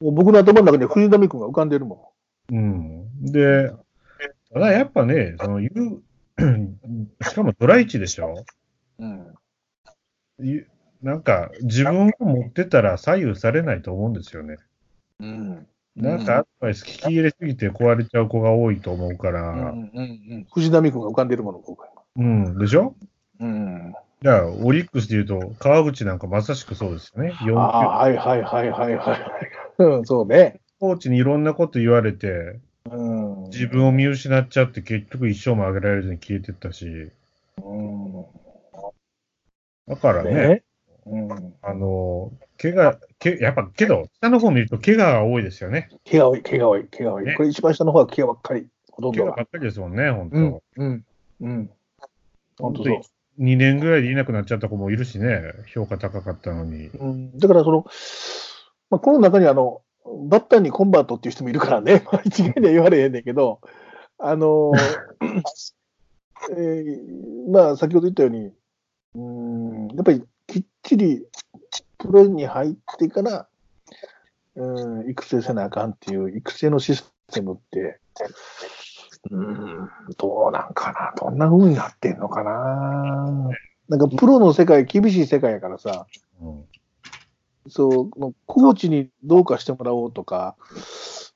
[0.00, 2.12] もう僕の頭の中に藤波君が浮かんでるも
[2.50, 3.32] うん。
[3.32, 3.70] で、
[4.52, 6.02] ただやっぱね、その、言う、
[6.38, 8.44] しかもドライチでしょ？
[8.98, 9.04] ん。
[9.04, 9.34] うん。
[10.40, 10.66] ゆ
[11.02, 14.56] なんか、自分を持ってたら左右されないと思うんですよね。
[15.20, 15.66] うん。
[15.96, 20.02] なんかアドバイス聞き入れすぎて壊れちゃう子が多いと思うかうんら、うんうんう
[20.38, 20.46] ん。
[20.52, 21.88] 藤波君が浮かんでるもの、僕は。
[22.16, 22.94] うん、でしょ？
[23.40, 23.94] うん。
[24.22, 27.32] じゃあ、オリックスで言うと、川口なんかまさしくそうですよね。
[27.42, 29.82] 4級ああ、はいはいはいはいはい。
[29.82, 30.60] うん、そうね。
[30.80, 32.58] コーチにいろんなこと言われて、
[32.90, 33.23] うん。
[33.48, 36.86] 自分を見失っちゃって結局一生も上げられずに消えてったし、
[37.62, 38.26] うん。
[39.88, 40.62] だからね、ね。
[41.06, 41.54] うん。
[41.62, 45.88] あの、怪我、けやっぱ、けど、下の方見ると怪我が多いですよね。
[46.04, 47.24] 毛が多い、毛が多い、毛が多い。
[47.24, 48.66] ねこれ一番下の方は毛がばっかり。
[48.90, 49.32] ほとんどが。
[49.32, 50.36] 怪我ばっかりですもんね、本当。
[50.36, 51.04] うん、うん、
[51.40, 51.70] うん。
[52.58, 53.00] 本当そう。
[53.38, 55.42] 2年ぐらいでいなくなっちゃった子もいるしね、
[55.72, 56.86] 評価高かったのに。
[56.86, 57.84] うん、だからその、
[58.90, 63.60] まあ、この中にあの、バッターにコンバートっていう人もいるからね、 まあ一概には言われへんねんけど、
[64.18, 64.72] あの、
[66.50, 68.52] えーまあ先ほど言ったように、
[69.14, 71.26] うん、やっぱりきっちり
[71.98, 73.48] プロに入ってから、
[74.56, 77.98] うん、育成せなあかんっていう育成のシステムって、
[79.30, 79.88] うん、
[80.18, 83.50] どうなんかな、どんな風になってんのかな。
[83.88, 86.06] なんかプロの世界、厳しい世界やからさ、
[86.42, 86.64] うん
[87.68, 88.10] そう、
[88.46, 90.56] コーチにどうかしてもらおうとか、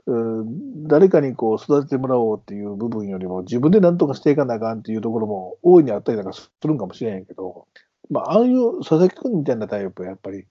[0.06, 7.66] うん誰かにこう育ててもらおうっていう部分よりも、自分で何とかしていかなあかんっていうところも大いにあったりなんかするんかもしれへんけど、
[8.10, 10.46] まあ、ああいう佐々木君みたいなタイプはやっぱり、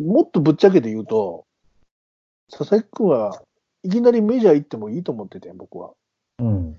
[0.00, 1.46] もっとぶっちゃけて言うと、
[2.50, 3.40] 佐々木君は
[3.84, 5.92] いきなりメジャー行ってもいいと思ってて、僕は。
[6.40, 6.76] うん。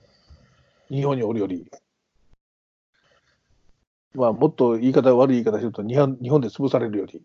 [0.89, 1.71] 日本におるより。
[4.13, 7.21] まあ、もっと言い方、悪い言い方すると日本、日本で潰されるより。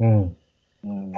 [0.00, 0.36] うん。
[0.84, 1.12] うん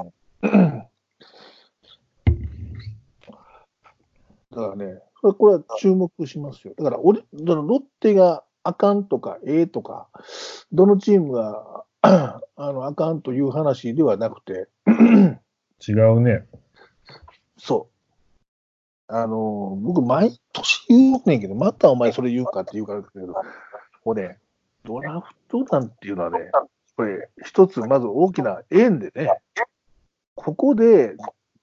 [4.57, 6.73] だからね、これこれは注目しますよ。
[6.79, 10.09] だから俺、だからロッテがあかんとか、ええとか、
[10.73, 14.69] どのチームが あのあかんという話ではなくて、
[15.87, 16.47] 違うね。
[17.59, 17.97] そう。
[19.09, 23.35] あの、僕、毎年言うねんけど、またお前それ言うかって言うからだけど、
[24.03, 24.39] これ、ね、
[24.85, 26.51] ドラフト団っていうのはね、
[26.97, 29.31] これ、一つ、まず大きな縁でね、
[30.35, 31.15] ここで、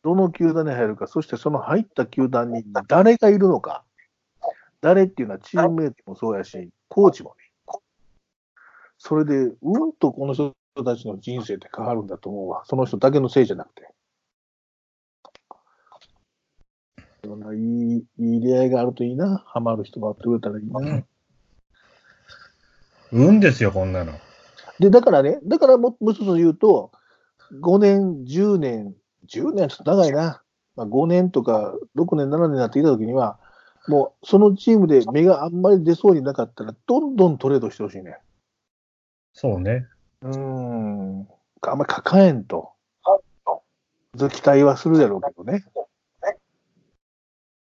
[0.04, 3.84] どの球団に入るか、そしてその入った球団に誰がいるのか、
[4.82, 7.44] 誰っていうのはチームメイトもそうやし、コーチもね、
[8.98, 10.54] それで、うんとこの人
[10.86, 12.64] たちの人生って変わるんだと思うわ。
[12.66, 13.90] その人だけのせいじゃなくて。
[17.24, 19.44] いろんないい、いい出会いがあるといいな。
[19.46, 21.04] ハマる人があってくれたらいいな。
[23.12, 24.14] 運ですよ、こんなの。
[24.80, 26.92] で、だからね、だからももう一つ言うと、
[27.62, 28.96] 5年、10年、
[29.28, 30.42] 10年はちょっと長いな。
[30.76, 33.40] まあ、5年とか6年、7年になってきたときには、
[33.88, 38.18] もうそのチームで目があんまり出そうになかったら、どんどんトレードしてほしいね。
[39.34, 39.88] そうね。
[40.22, 41.28] うーん。
[41.62, 42.72] あんまり抱えんと。
[44.16, 45.66] 期待はするやろうけどね。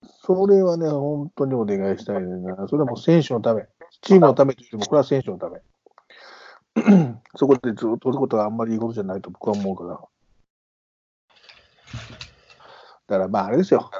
[0.02, 2.68] それはね、本当にお願いしたいな。
[2.68, 3.66] それはもう選手のため。
[4.00, 5.60] チームのためというよりも、これは選手のため。
[7.36, 10.00] そこでずっと取ることはあんまりいいことじゃないと僕は思うから。
[13.06, 13.90] だからまああれですよ。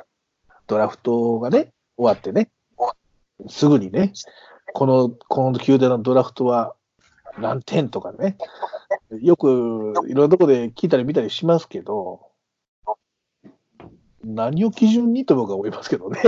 [0.66, 2.48] ドラフトがね、終わってね、
[3.48, 4.12] すぐにね、
[4.72, 6.74] この、この球団のドラフトは
[7.38, 8.36] 何点とかね、
[9.20, 12.20] よくいろんなとこで聞いたり見たりしますけど、
[14.22, 16.20] 何を基準にと僕は思いますけどね。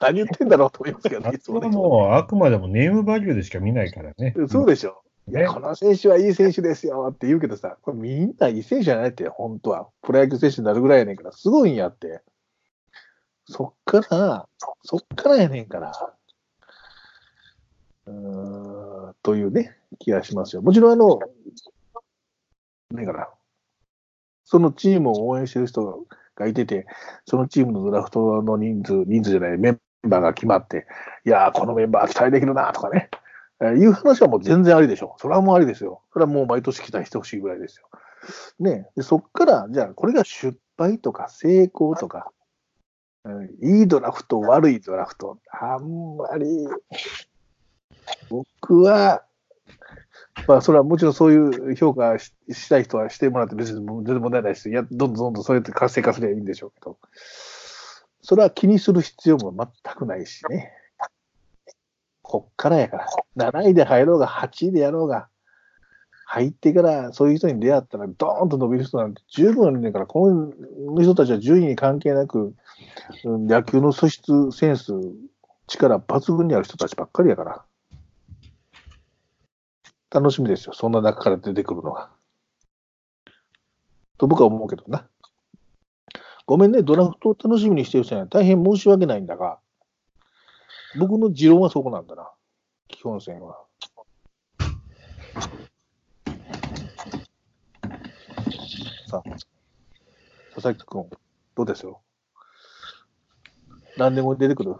[0.00, 1.68] 何言ってんだろうと思いますけどね、いつもね。
[1.68, 4.34] もう、あくまでもネームバリューでしか見ないからね。
[4.48, 5.02] そうでしょ。
[5.30, 9.88] ね、この選手はいい選手ですよって言うけどさ、これみんないい選手じゃないって、本当は。
[10.02, 12.22] プロ野球選手になるぐらいやねんから、すごいんやって。
[13.46, 14.48] そっから、
[14.82, 15.92] そっからやねんから。
[18.06, 20.62] うーん、というね、気がしますよ。
[20.62, 21.18] もちろんあの、
[22.90, 23.28] ねえかな。
[24.44, 26.86] そのチームを応援してる人がいてて、
[27.26, 30.86] そのチームのドラフトの人数、人数じゃない、メンバーが決まって、
[31.26, 33.10] いやー、このメンバー期待できるなとかね。
[33.60, 35.20] えーいう話はもう全然ありでしょう。
[35.20, 36.02] それはもうありですよ。
[36.12, 37.88] それはもう毎年期待してほしいぐらいですよ。
[38.60, 42.30] ねでそっから、じゃあこれが失敗とか成功とか、
[43.24, 46.46] うんいいドラフト、悪いドラフト、あんまり、
[48.30, 49.22] 僕は、
[50.46, 56.96] まあ、それはもちろんそういう評価ししたい人はしてもらって別に全然問題ないし、いや、どんどんどんどんそうやって活性化すればいいんでしょうけど、
[58.22, 60.72] それは気にする必要も全くないしね。
[62.28, 62.98] こっからやか
[63.36, 63.50] ら。
[63.50, 65.28] 7位で入ろうが、8位でやろうが、
[66.26, 72.54] 入ってからそういう人に出会ったら、ドーンと伸びる人なんて十分あるんだから、この人たちは順位に関係なく、
[73.24, 74.92] 野球の素質、センス、
[75.68, 77.64] 力抜群にある人たちばっかりやから。
[80.10, 80.74] 楽しみですよ。
[80.74, 82.10] そんな中から出てくるのが。
[84.18, 85.08] と僕は思うけどな。
[86.44, 89.60] ごめんね、ドラフトを楽しみにしてる人には大変申し訳ないんだが、
[90.96, 92.30] 僕の持論はそこなんだな。
[92.88, 93.58] 基本線は。
[99.08, 99.30] さあ、
[100.54, 101.08] 佐々木君、
[101.56, 102.00] どうですよ？
[103.96, 104.76] 何でも出てくる？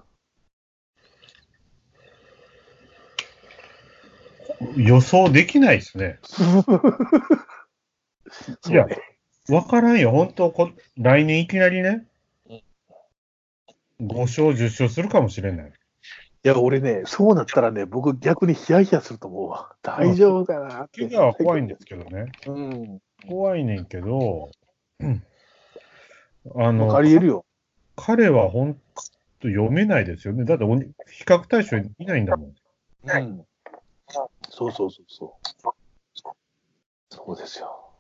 [4.76, 6.18] 予想できないです ね。
[8.68, 8.86] いや
[9.48, 12.06] わからんよ、本当こ来年いきなりね
[12.46, 14.06] うん。
[14.08, 15.72] 5勝、10勝するかもしれない。
[16.44, 19.74] いや、俺ね、そうなったらね、僕逆にヒヤヒヤすると思うわ。
[19.82, 21.08] 大丈夫かなって。
[21.08, 22.32] 怪我は怖いんですけどね。
[22.46, 23.00] うん。
[23.28, 24.50] 怖いねんけど、
[25.00, 25.22] うん
[26.54, 27.44] あの、ありえるよ。
[27.96, 28.80] 彼は本
[29.40, 30.44] 当読めないですよね。
[30.44, 30.84] だってお比
[31.26, 32.52] 較対象いないんだもん。
[33.04, 33.44] うん。
[34.48, 35.48] そうそうそうそう。
[37.10, 37.92] そうですよ。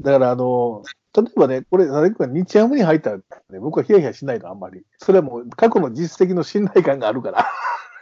[0.00, 3.22] だから、あの、例えばね、これ、佐々木君が日ハムに入ったら、ね、
[3.58, 4.84] 僕はヒヤヒヤしないの、あんまり。
[4.98, 7.46] それはもう過去の実績の信頼感があるから。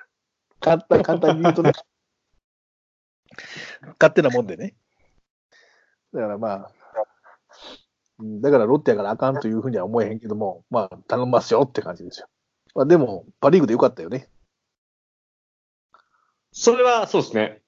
[0.60, 1.72] 簡単、簡単に言うとね。
[3.98, 4.74] 勝手なもんでね。
[6.12, 6.72] だからまあ、
[8.18, 12.28] うんだからロッテやからあかんというふうには思えへんけども、まあ、頼みますよって感じですよ。
[12.74, 14.28] まあ、でも、パ・リーグでよかったよね。
[16.52, 17.62] それはそうですね。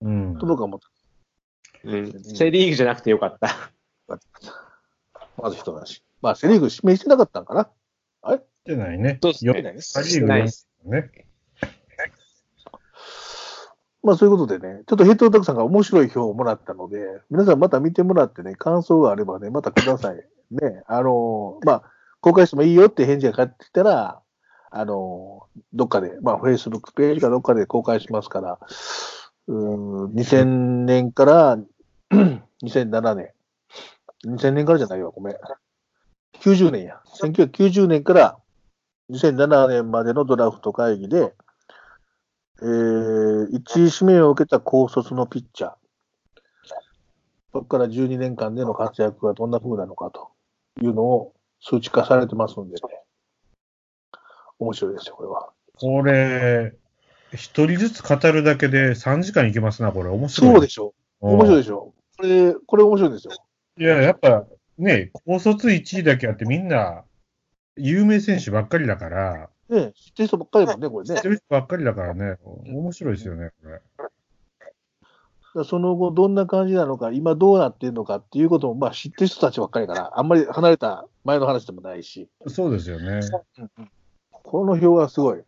[0.00, 0.38] うん。
[0.38, 0.88] と僕は思った。
[1.84, 2.24] うん。
[2.24, 3.72] セリーグじゃなくてよかった。
[5.38, 6.02] まず一話。
[6.22, 7.70] まあ、セ・リーグ指名してなかったんかな？
[8.66, 9.18] してないね。
[9.22, 9.80] そうしてないね。
[9.94, 11.10] パリーグ4ないですね。
[14.02, 16.98] まあ、そういうことでね、ちょっとヘッドオタクさんが面白い表をもらったので、
[17.28, 20.16] 皆さんまた見てもらってね、感想があればね、またください。
[20.50, 21.82] ね、あのまあ、
[22.20, 24.20] 公開してもいいよって返事が返ってきたら、
[24.70, 28.58] あのどっかで、まあ、Facebook ページかどっかで公開しますから、
[29.48, 31.58] うーん、2000年から
[32.62, 33.30] 2007年。
[34.24, 35.36] 2000年からじゃないわ、ごめん。
[36.40, 37.00] 90年や。
[37.20, 38.38] 1990年から
[39.10, 41.34] 2007年までのドラフト会議で、
[42.62, 45.72] えー、1位指名を受けた高卒のピッチャー。
[47.52, 50.30] そこから12年間での活躍がどんな風なのかと
[50.82, 52.80] いうのを数値化されてますんでね。
[54.58, 55.50] 面白いですよ、これは。
[55.78, 56.74] これ、
[57.32, 60.08] 一人ずつ語るだけで3時間いけますな、これ。
[60.08, 60.52] 面白い。
[60.52, 60.94] そうでしょ。
[61.20, 61.56] 面白いい。
[61.58, 61.92] でしょ。
[62.16, 63.34] これ、これ面白いんですよ。
[63.78, 64.46] いや、やっぱ
[64.78, 67.04] ね、高卒1位だけあってみんな、
[67.76, 71.14] 有名選手ばっかりだから、ね知ってる人ばっかりだもんね、これね。
[71.16, 73.80] 知ってる人ばっかりだからね、面白いですよね、これ。
[75.64, 83.20] その後、どんな感じなのか、今どうなってるのかっていうことも、まあ、知ってる人たちばっかりだから、あんまり離れた前の話でもないし、そうですよね。
[84.30, 85.42] この表はすごい。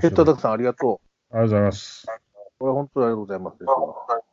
[0.00, 1.00] ヘッドアタックさんありがと
[1.30, 1.36] う。
[1.36, 2.06] ありがとうございます。
[2.58, 4.25] これ本当にありがとうございます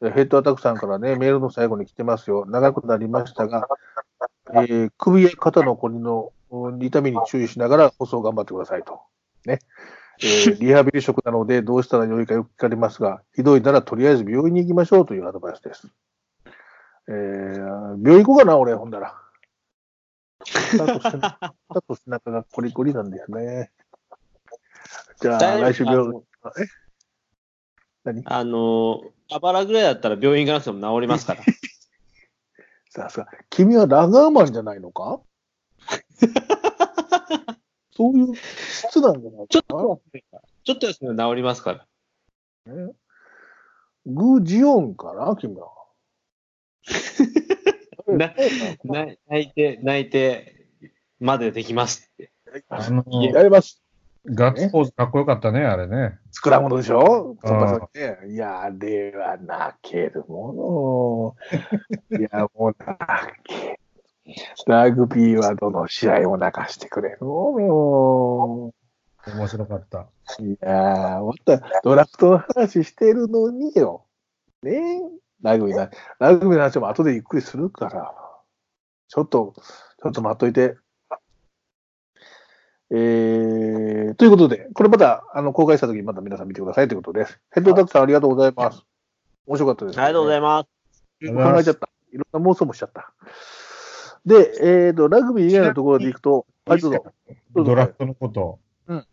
[0.00, 2.44] ヘッドアタックさんからね、メールの最後に来てますよ。
[2.46, 3.66] 長くなりましたが、
[4.52, 9.00] えー首や肩のこりのうん痛みに注意しながら放送頑張ってくださいと。
[9.46, 9.58] ね。
[10.22, 15.88] えー リハビリ職なのでどうしたらよいかよく聞かれますが、ひどいならとりあえず病院に行きましょうというアドバイスです。
[17.08, 17.56] えー
[18.02, 19.14] 病院行こうかな、俺、ほんだら。
[20.76, 23.70] 肩と背中肩と背中がコリコリなんですね。
[25.20, 26.66] じゃあ、来週病院、え？
[28.04, 28.22] 何？
[28.26, 29.00] あの、
[29.30, 31.42] あばらぐらいだったら病院行かなくても治りますから。
[32.90, 33.28] さすが。
[33.50, 35.20] 君はラガーマンじゃないのか？
[37.96, 40.02] そういう質なんじゃないちょかっと、
[40.64, 41.86] ちょっとですね、治りますから。
[42.66, 42.92] な、ね、
[44.04, 45.72] グジオンかな君は。
[48.06, 48.34] な
[48.84, 50.68] な泣いて、泣いて、
[51.18, 52.32] までできますって。
[53.32, 53.82] やります。
[54.28, 56.18] ガッツポーズかっこよかったね、あれね。
[56.32, 57.36] スクラムでしょ？
[57.42, 58.18] あーそんなそうね。
[58.32, 61.36] いや、あれは泣けるも
[62.10, 62.18] の。
[62.18, 62.98] いや、もう泣
[63.44, 63.78] け
[64.66, 68.72] ラグビーはどの試合も泣かしてくれるも
[69.26, 70.08] 面白かった。
[70.40, 70.42] う。
[70.44, 74.04] いやー、またドラフトの話してるのによ。
[74.62, 75.00] ね
[75.42, 78.12] ラグビーな、ラグビーの話も後でゆっくりするから。
[79.08, 79.54] ちょっと、
[80.02, 80.76] ちょっと待っといて。
[82.90, 87.40] えー、ということで、これまた、あの、公開した時にまた皆さん見てくださいということです。
[87.52, 88.84] ヘッドダックさんありがとうございます。
[89.46, 91.54] 面白かったです、ありがとうございまます。
[91.54, 91.88] 考えちゃった。
[92.12, 93.12] いろんな妄想もしちゃった。
[94.24, 97.04] で、えーと、ラグビー以外のところでいくと、はい、どうぞ。
[97.54, 98.58] ドラフトのこと。
[98.86, 99.06] うん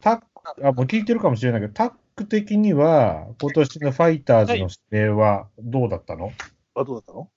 [0.00, 0.26] タック、
[0.66, 6.32] あ、もう聞いてるかもしれないけど、タック的には、今年のファイターズの指定はどうだったの、
[6.74, 7.28] あ、どうだったの？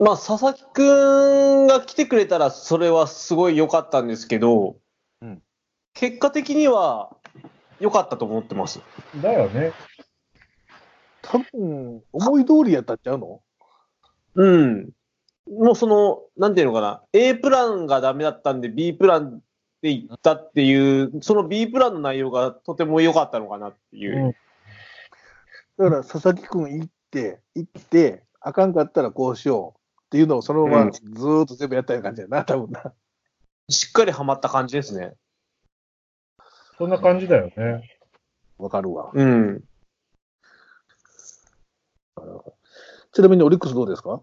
[0.00, 4.76] まあ、佐々木くんが来てくれたら、それはすごい良かったんですけど、
[5.20, 5.42] うん
[5.92, 7.14] 結果的には
[7.80, 8.80] 良かったと思ってます。
[9.20, 9.72] だよね。
[11.20, 13.42] 多分、思い通りやったんちゃうの？
[14.36, 14.90] うん。
[15.50, 19.42] もうその、なんていうのかな、A プランがダメだったんで B プラン
[19.82, 24.26] で行ったっていう、その B プランの内容がとても良かったのかなっていう。
[24.26, 24.34] うん
[25.76, 29.79] だから、佐々木くん行って、行って、あかんかったらこうしよう
[30.10, 32.92] っていうのをそのまうんまずーっと全部やったような感じやな、多分な。
[33.68, 35.14] しっかりハマった感じですね。
[36.78, 37.88] そんな感じだよね。
[38.58, 39.12] わかるわ。
[39.14, 39.62] うん。
[43.12, 44.20] ちなみにオリックスどうですか？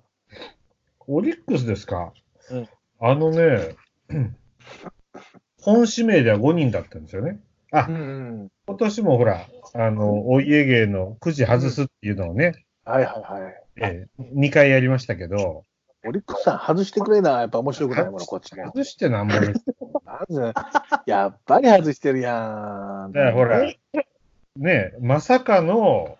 [1.08, 2.12] オリックスですか、
[2.52, 2.70] うん
[3.00, 3.76] あのね、
[5.62, 7.40] 本指名では5人だったんですよね。
[7.72, 8.52] あう、ん。
[8.66, 13.64] 今年もほら、あの、お家芸のくじ外すっていうのをね、はいはいはい。
[13.78, 15.64] え2回やりましたけど、
[16.08, 17.42] オリックスさん外してくれな。
[17.42, 18.66] やっぱ面白くないもの、こっちも。
[18.66, 19.34] 外してなんぼ
[21.06, 23.12] やっぱり外してるやん。
[23.12, 23.74] だからほら、
[24.56, 26.18] ね、まさかの、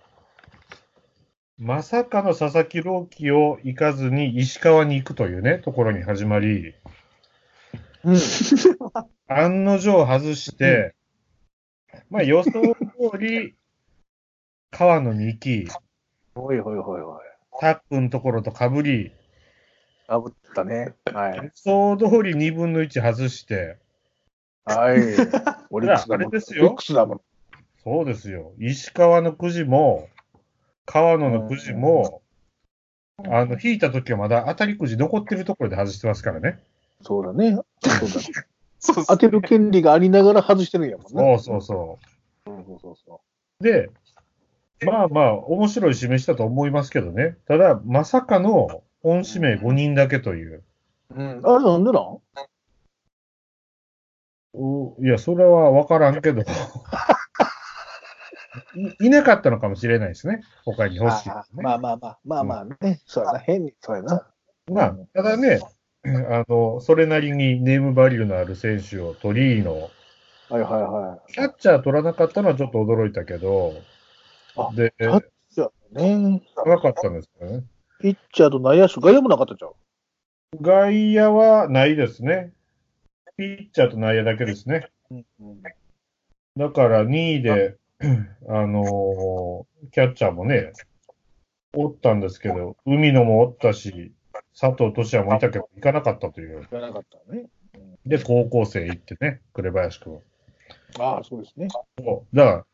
[1.58, 6.76] まさかの佐々木朗希を行かずに石川に行くというね、ところに始まり、
[8.04, 8.18] うん。
[9.28, 10.94] 案の定外して、
[12.10, 13.56] まあ予想通り、
[14.70, 15.68] 川野に行き、
[16.36, 17.20] おいおいおいおい。
[17.60, 19.12] タックのところと被り、
[20.08, 20.96] あぶったね。
[21.14, 21.38] はい。
[21.38, 23.78] 予想通り2分の1外して、
[24.64, 25.00] はい。
[25.70, 26.28] オリックスだもん。
[26.28, 26.78] あれですよ。
[27.84, 28.54] そうですよ。
[28.58, 30.08] 石川のくじも、
[30.86, 32.22] 川野のくじも、
[33.18, 36.60] あの、引いた時はまだ当たりくじ残ってるところで外してますからね。
[37.02, 37.60] そうだね。
[37.84, 38.48] そうだね。
[38.80, 41.40] そう当てる権利がありながら外してるんやもんね。
[41.40, 42.00] そうそうそ
[42.46, 43.22] そうそうそうそ
[43.60, 43.90] で、
[44.86, 47.38] まあまあ、面白い示したと思いますけどね。
[47.48, 50.64] ただ、まさかの本指名5人だけという。
[51.12, 51.16] う。
[51.16, 51.42] うん。
[51.46, 52.20] あれなんでなん？
[54.54, 56.42] ういや、それはわからんけど。
[58.76, 60.42] いいなかったのかもしれないですね。
[60.66, 63.00] 他に欲しい、ねあまあまあまあ、まあまあね。
[63.06, 63.40] そうやな。
[63.40, 64.28] 変に、そうやな。
[64.70, 65.62] まあ、ただね、
[66.04, 69.90] あの、それなりにネームバリューのある選手を取りの、
[70.50, 73.74] はいはいはキャッチャー取らなかったのはちょっと驚いたけど、
[74.58, 76.42] あで、キャッチャーね。
[76.66, 77.64] なかったんですよね。
[78.00, 79.72] ピッチャーと内野手、外野もなかったじゃん。
[80.62, 82.54] 外野はないですね。
[83.38, 84.90] ピッチャーと内野だけですね。
[85.12, 85.26] うん
[86.58, 87.76] だから2位で、
[88.50, 90.74] あ のーキャッチャーもね、
[91.76, 94.12] おったんですけど、海野もおったし、
[94.60, 96.68] 佐藤俊也もいたけど、行かなかったという。
[96.70, 97.46] じゃなかったね。
[98.08, 100.20] で、高校生行ってね、紅林君。
[101.00, 101.68] ああ、そうですね。
[102.00, 102.66] そうだから、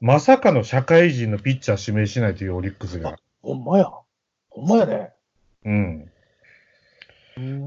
[0.00, 3.16] まさかの社会人のピッチャー指名しないというオリックスが。
[3.42, 3.90] ほんまや。
[4.54, 5.12] ほんまやね。
[5.64, 6.12] うん。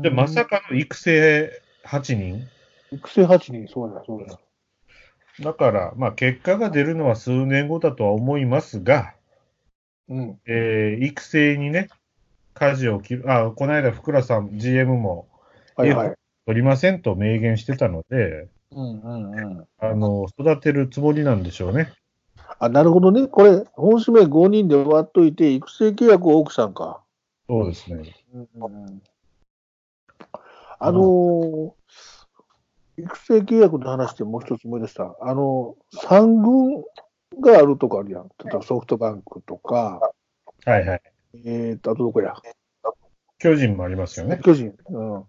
[0.02, 2.48] で、まさかの育成8人？
[2.92, 4.40] 育成8人、そうだ、そうだ。
[5.40, 9.14] だから、まあ、結果が出るのは数年後だとは思いますが、
[10.08, 10.40] うん。
[10.48, 11.90] えー育成にね、
[12.54, 15.28] 舵を切る、あ、この間、福良さん、GM も
[15.76, 16.16] はいはい。
[16.46, 19.68] 取りませんと明言してたので、うんうんうん。
[19.78, 21.94] あの、育てるつもりなんでしょうね。
[22.60, 23.28] あ、なるほどね。
[23.28, 27.02] これ、本指名5人で割っといて、育成契約を奥さんか。
[27.48, 28.16] そうですね。
[30.80, 31.72] あのー
[32.98, 35.18] 育成契約の話でもう一つ思い出した。
[35.20, 36.82] あの、三軍
[37.42, 38.30] があるとこあるやん。
[38.44, 40.00] 例えばソフトバンクとか、
[40.66, 41.02] はいはい。
[41.46, 42.34] えーと、あとどこや？
[43.38, 44.40] 巨人もありますよね。
[44.44, 44.74] 巨人。
[44.90, 45.16] うん。
[45.18, 45.26] あ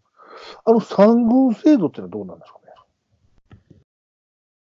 [0.67, 2.59] の三軍制度ってのはどうなんですか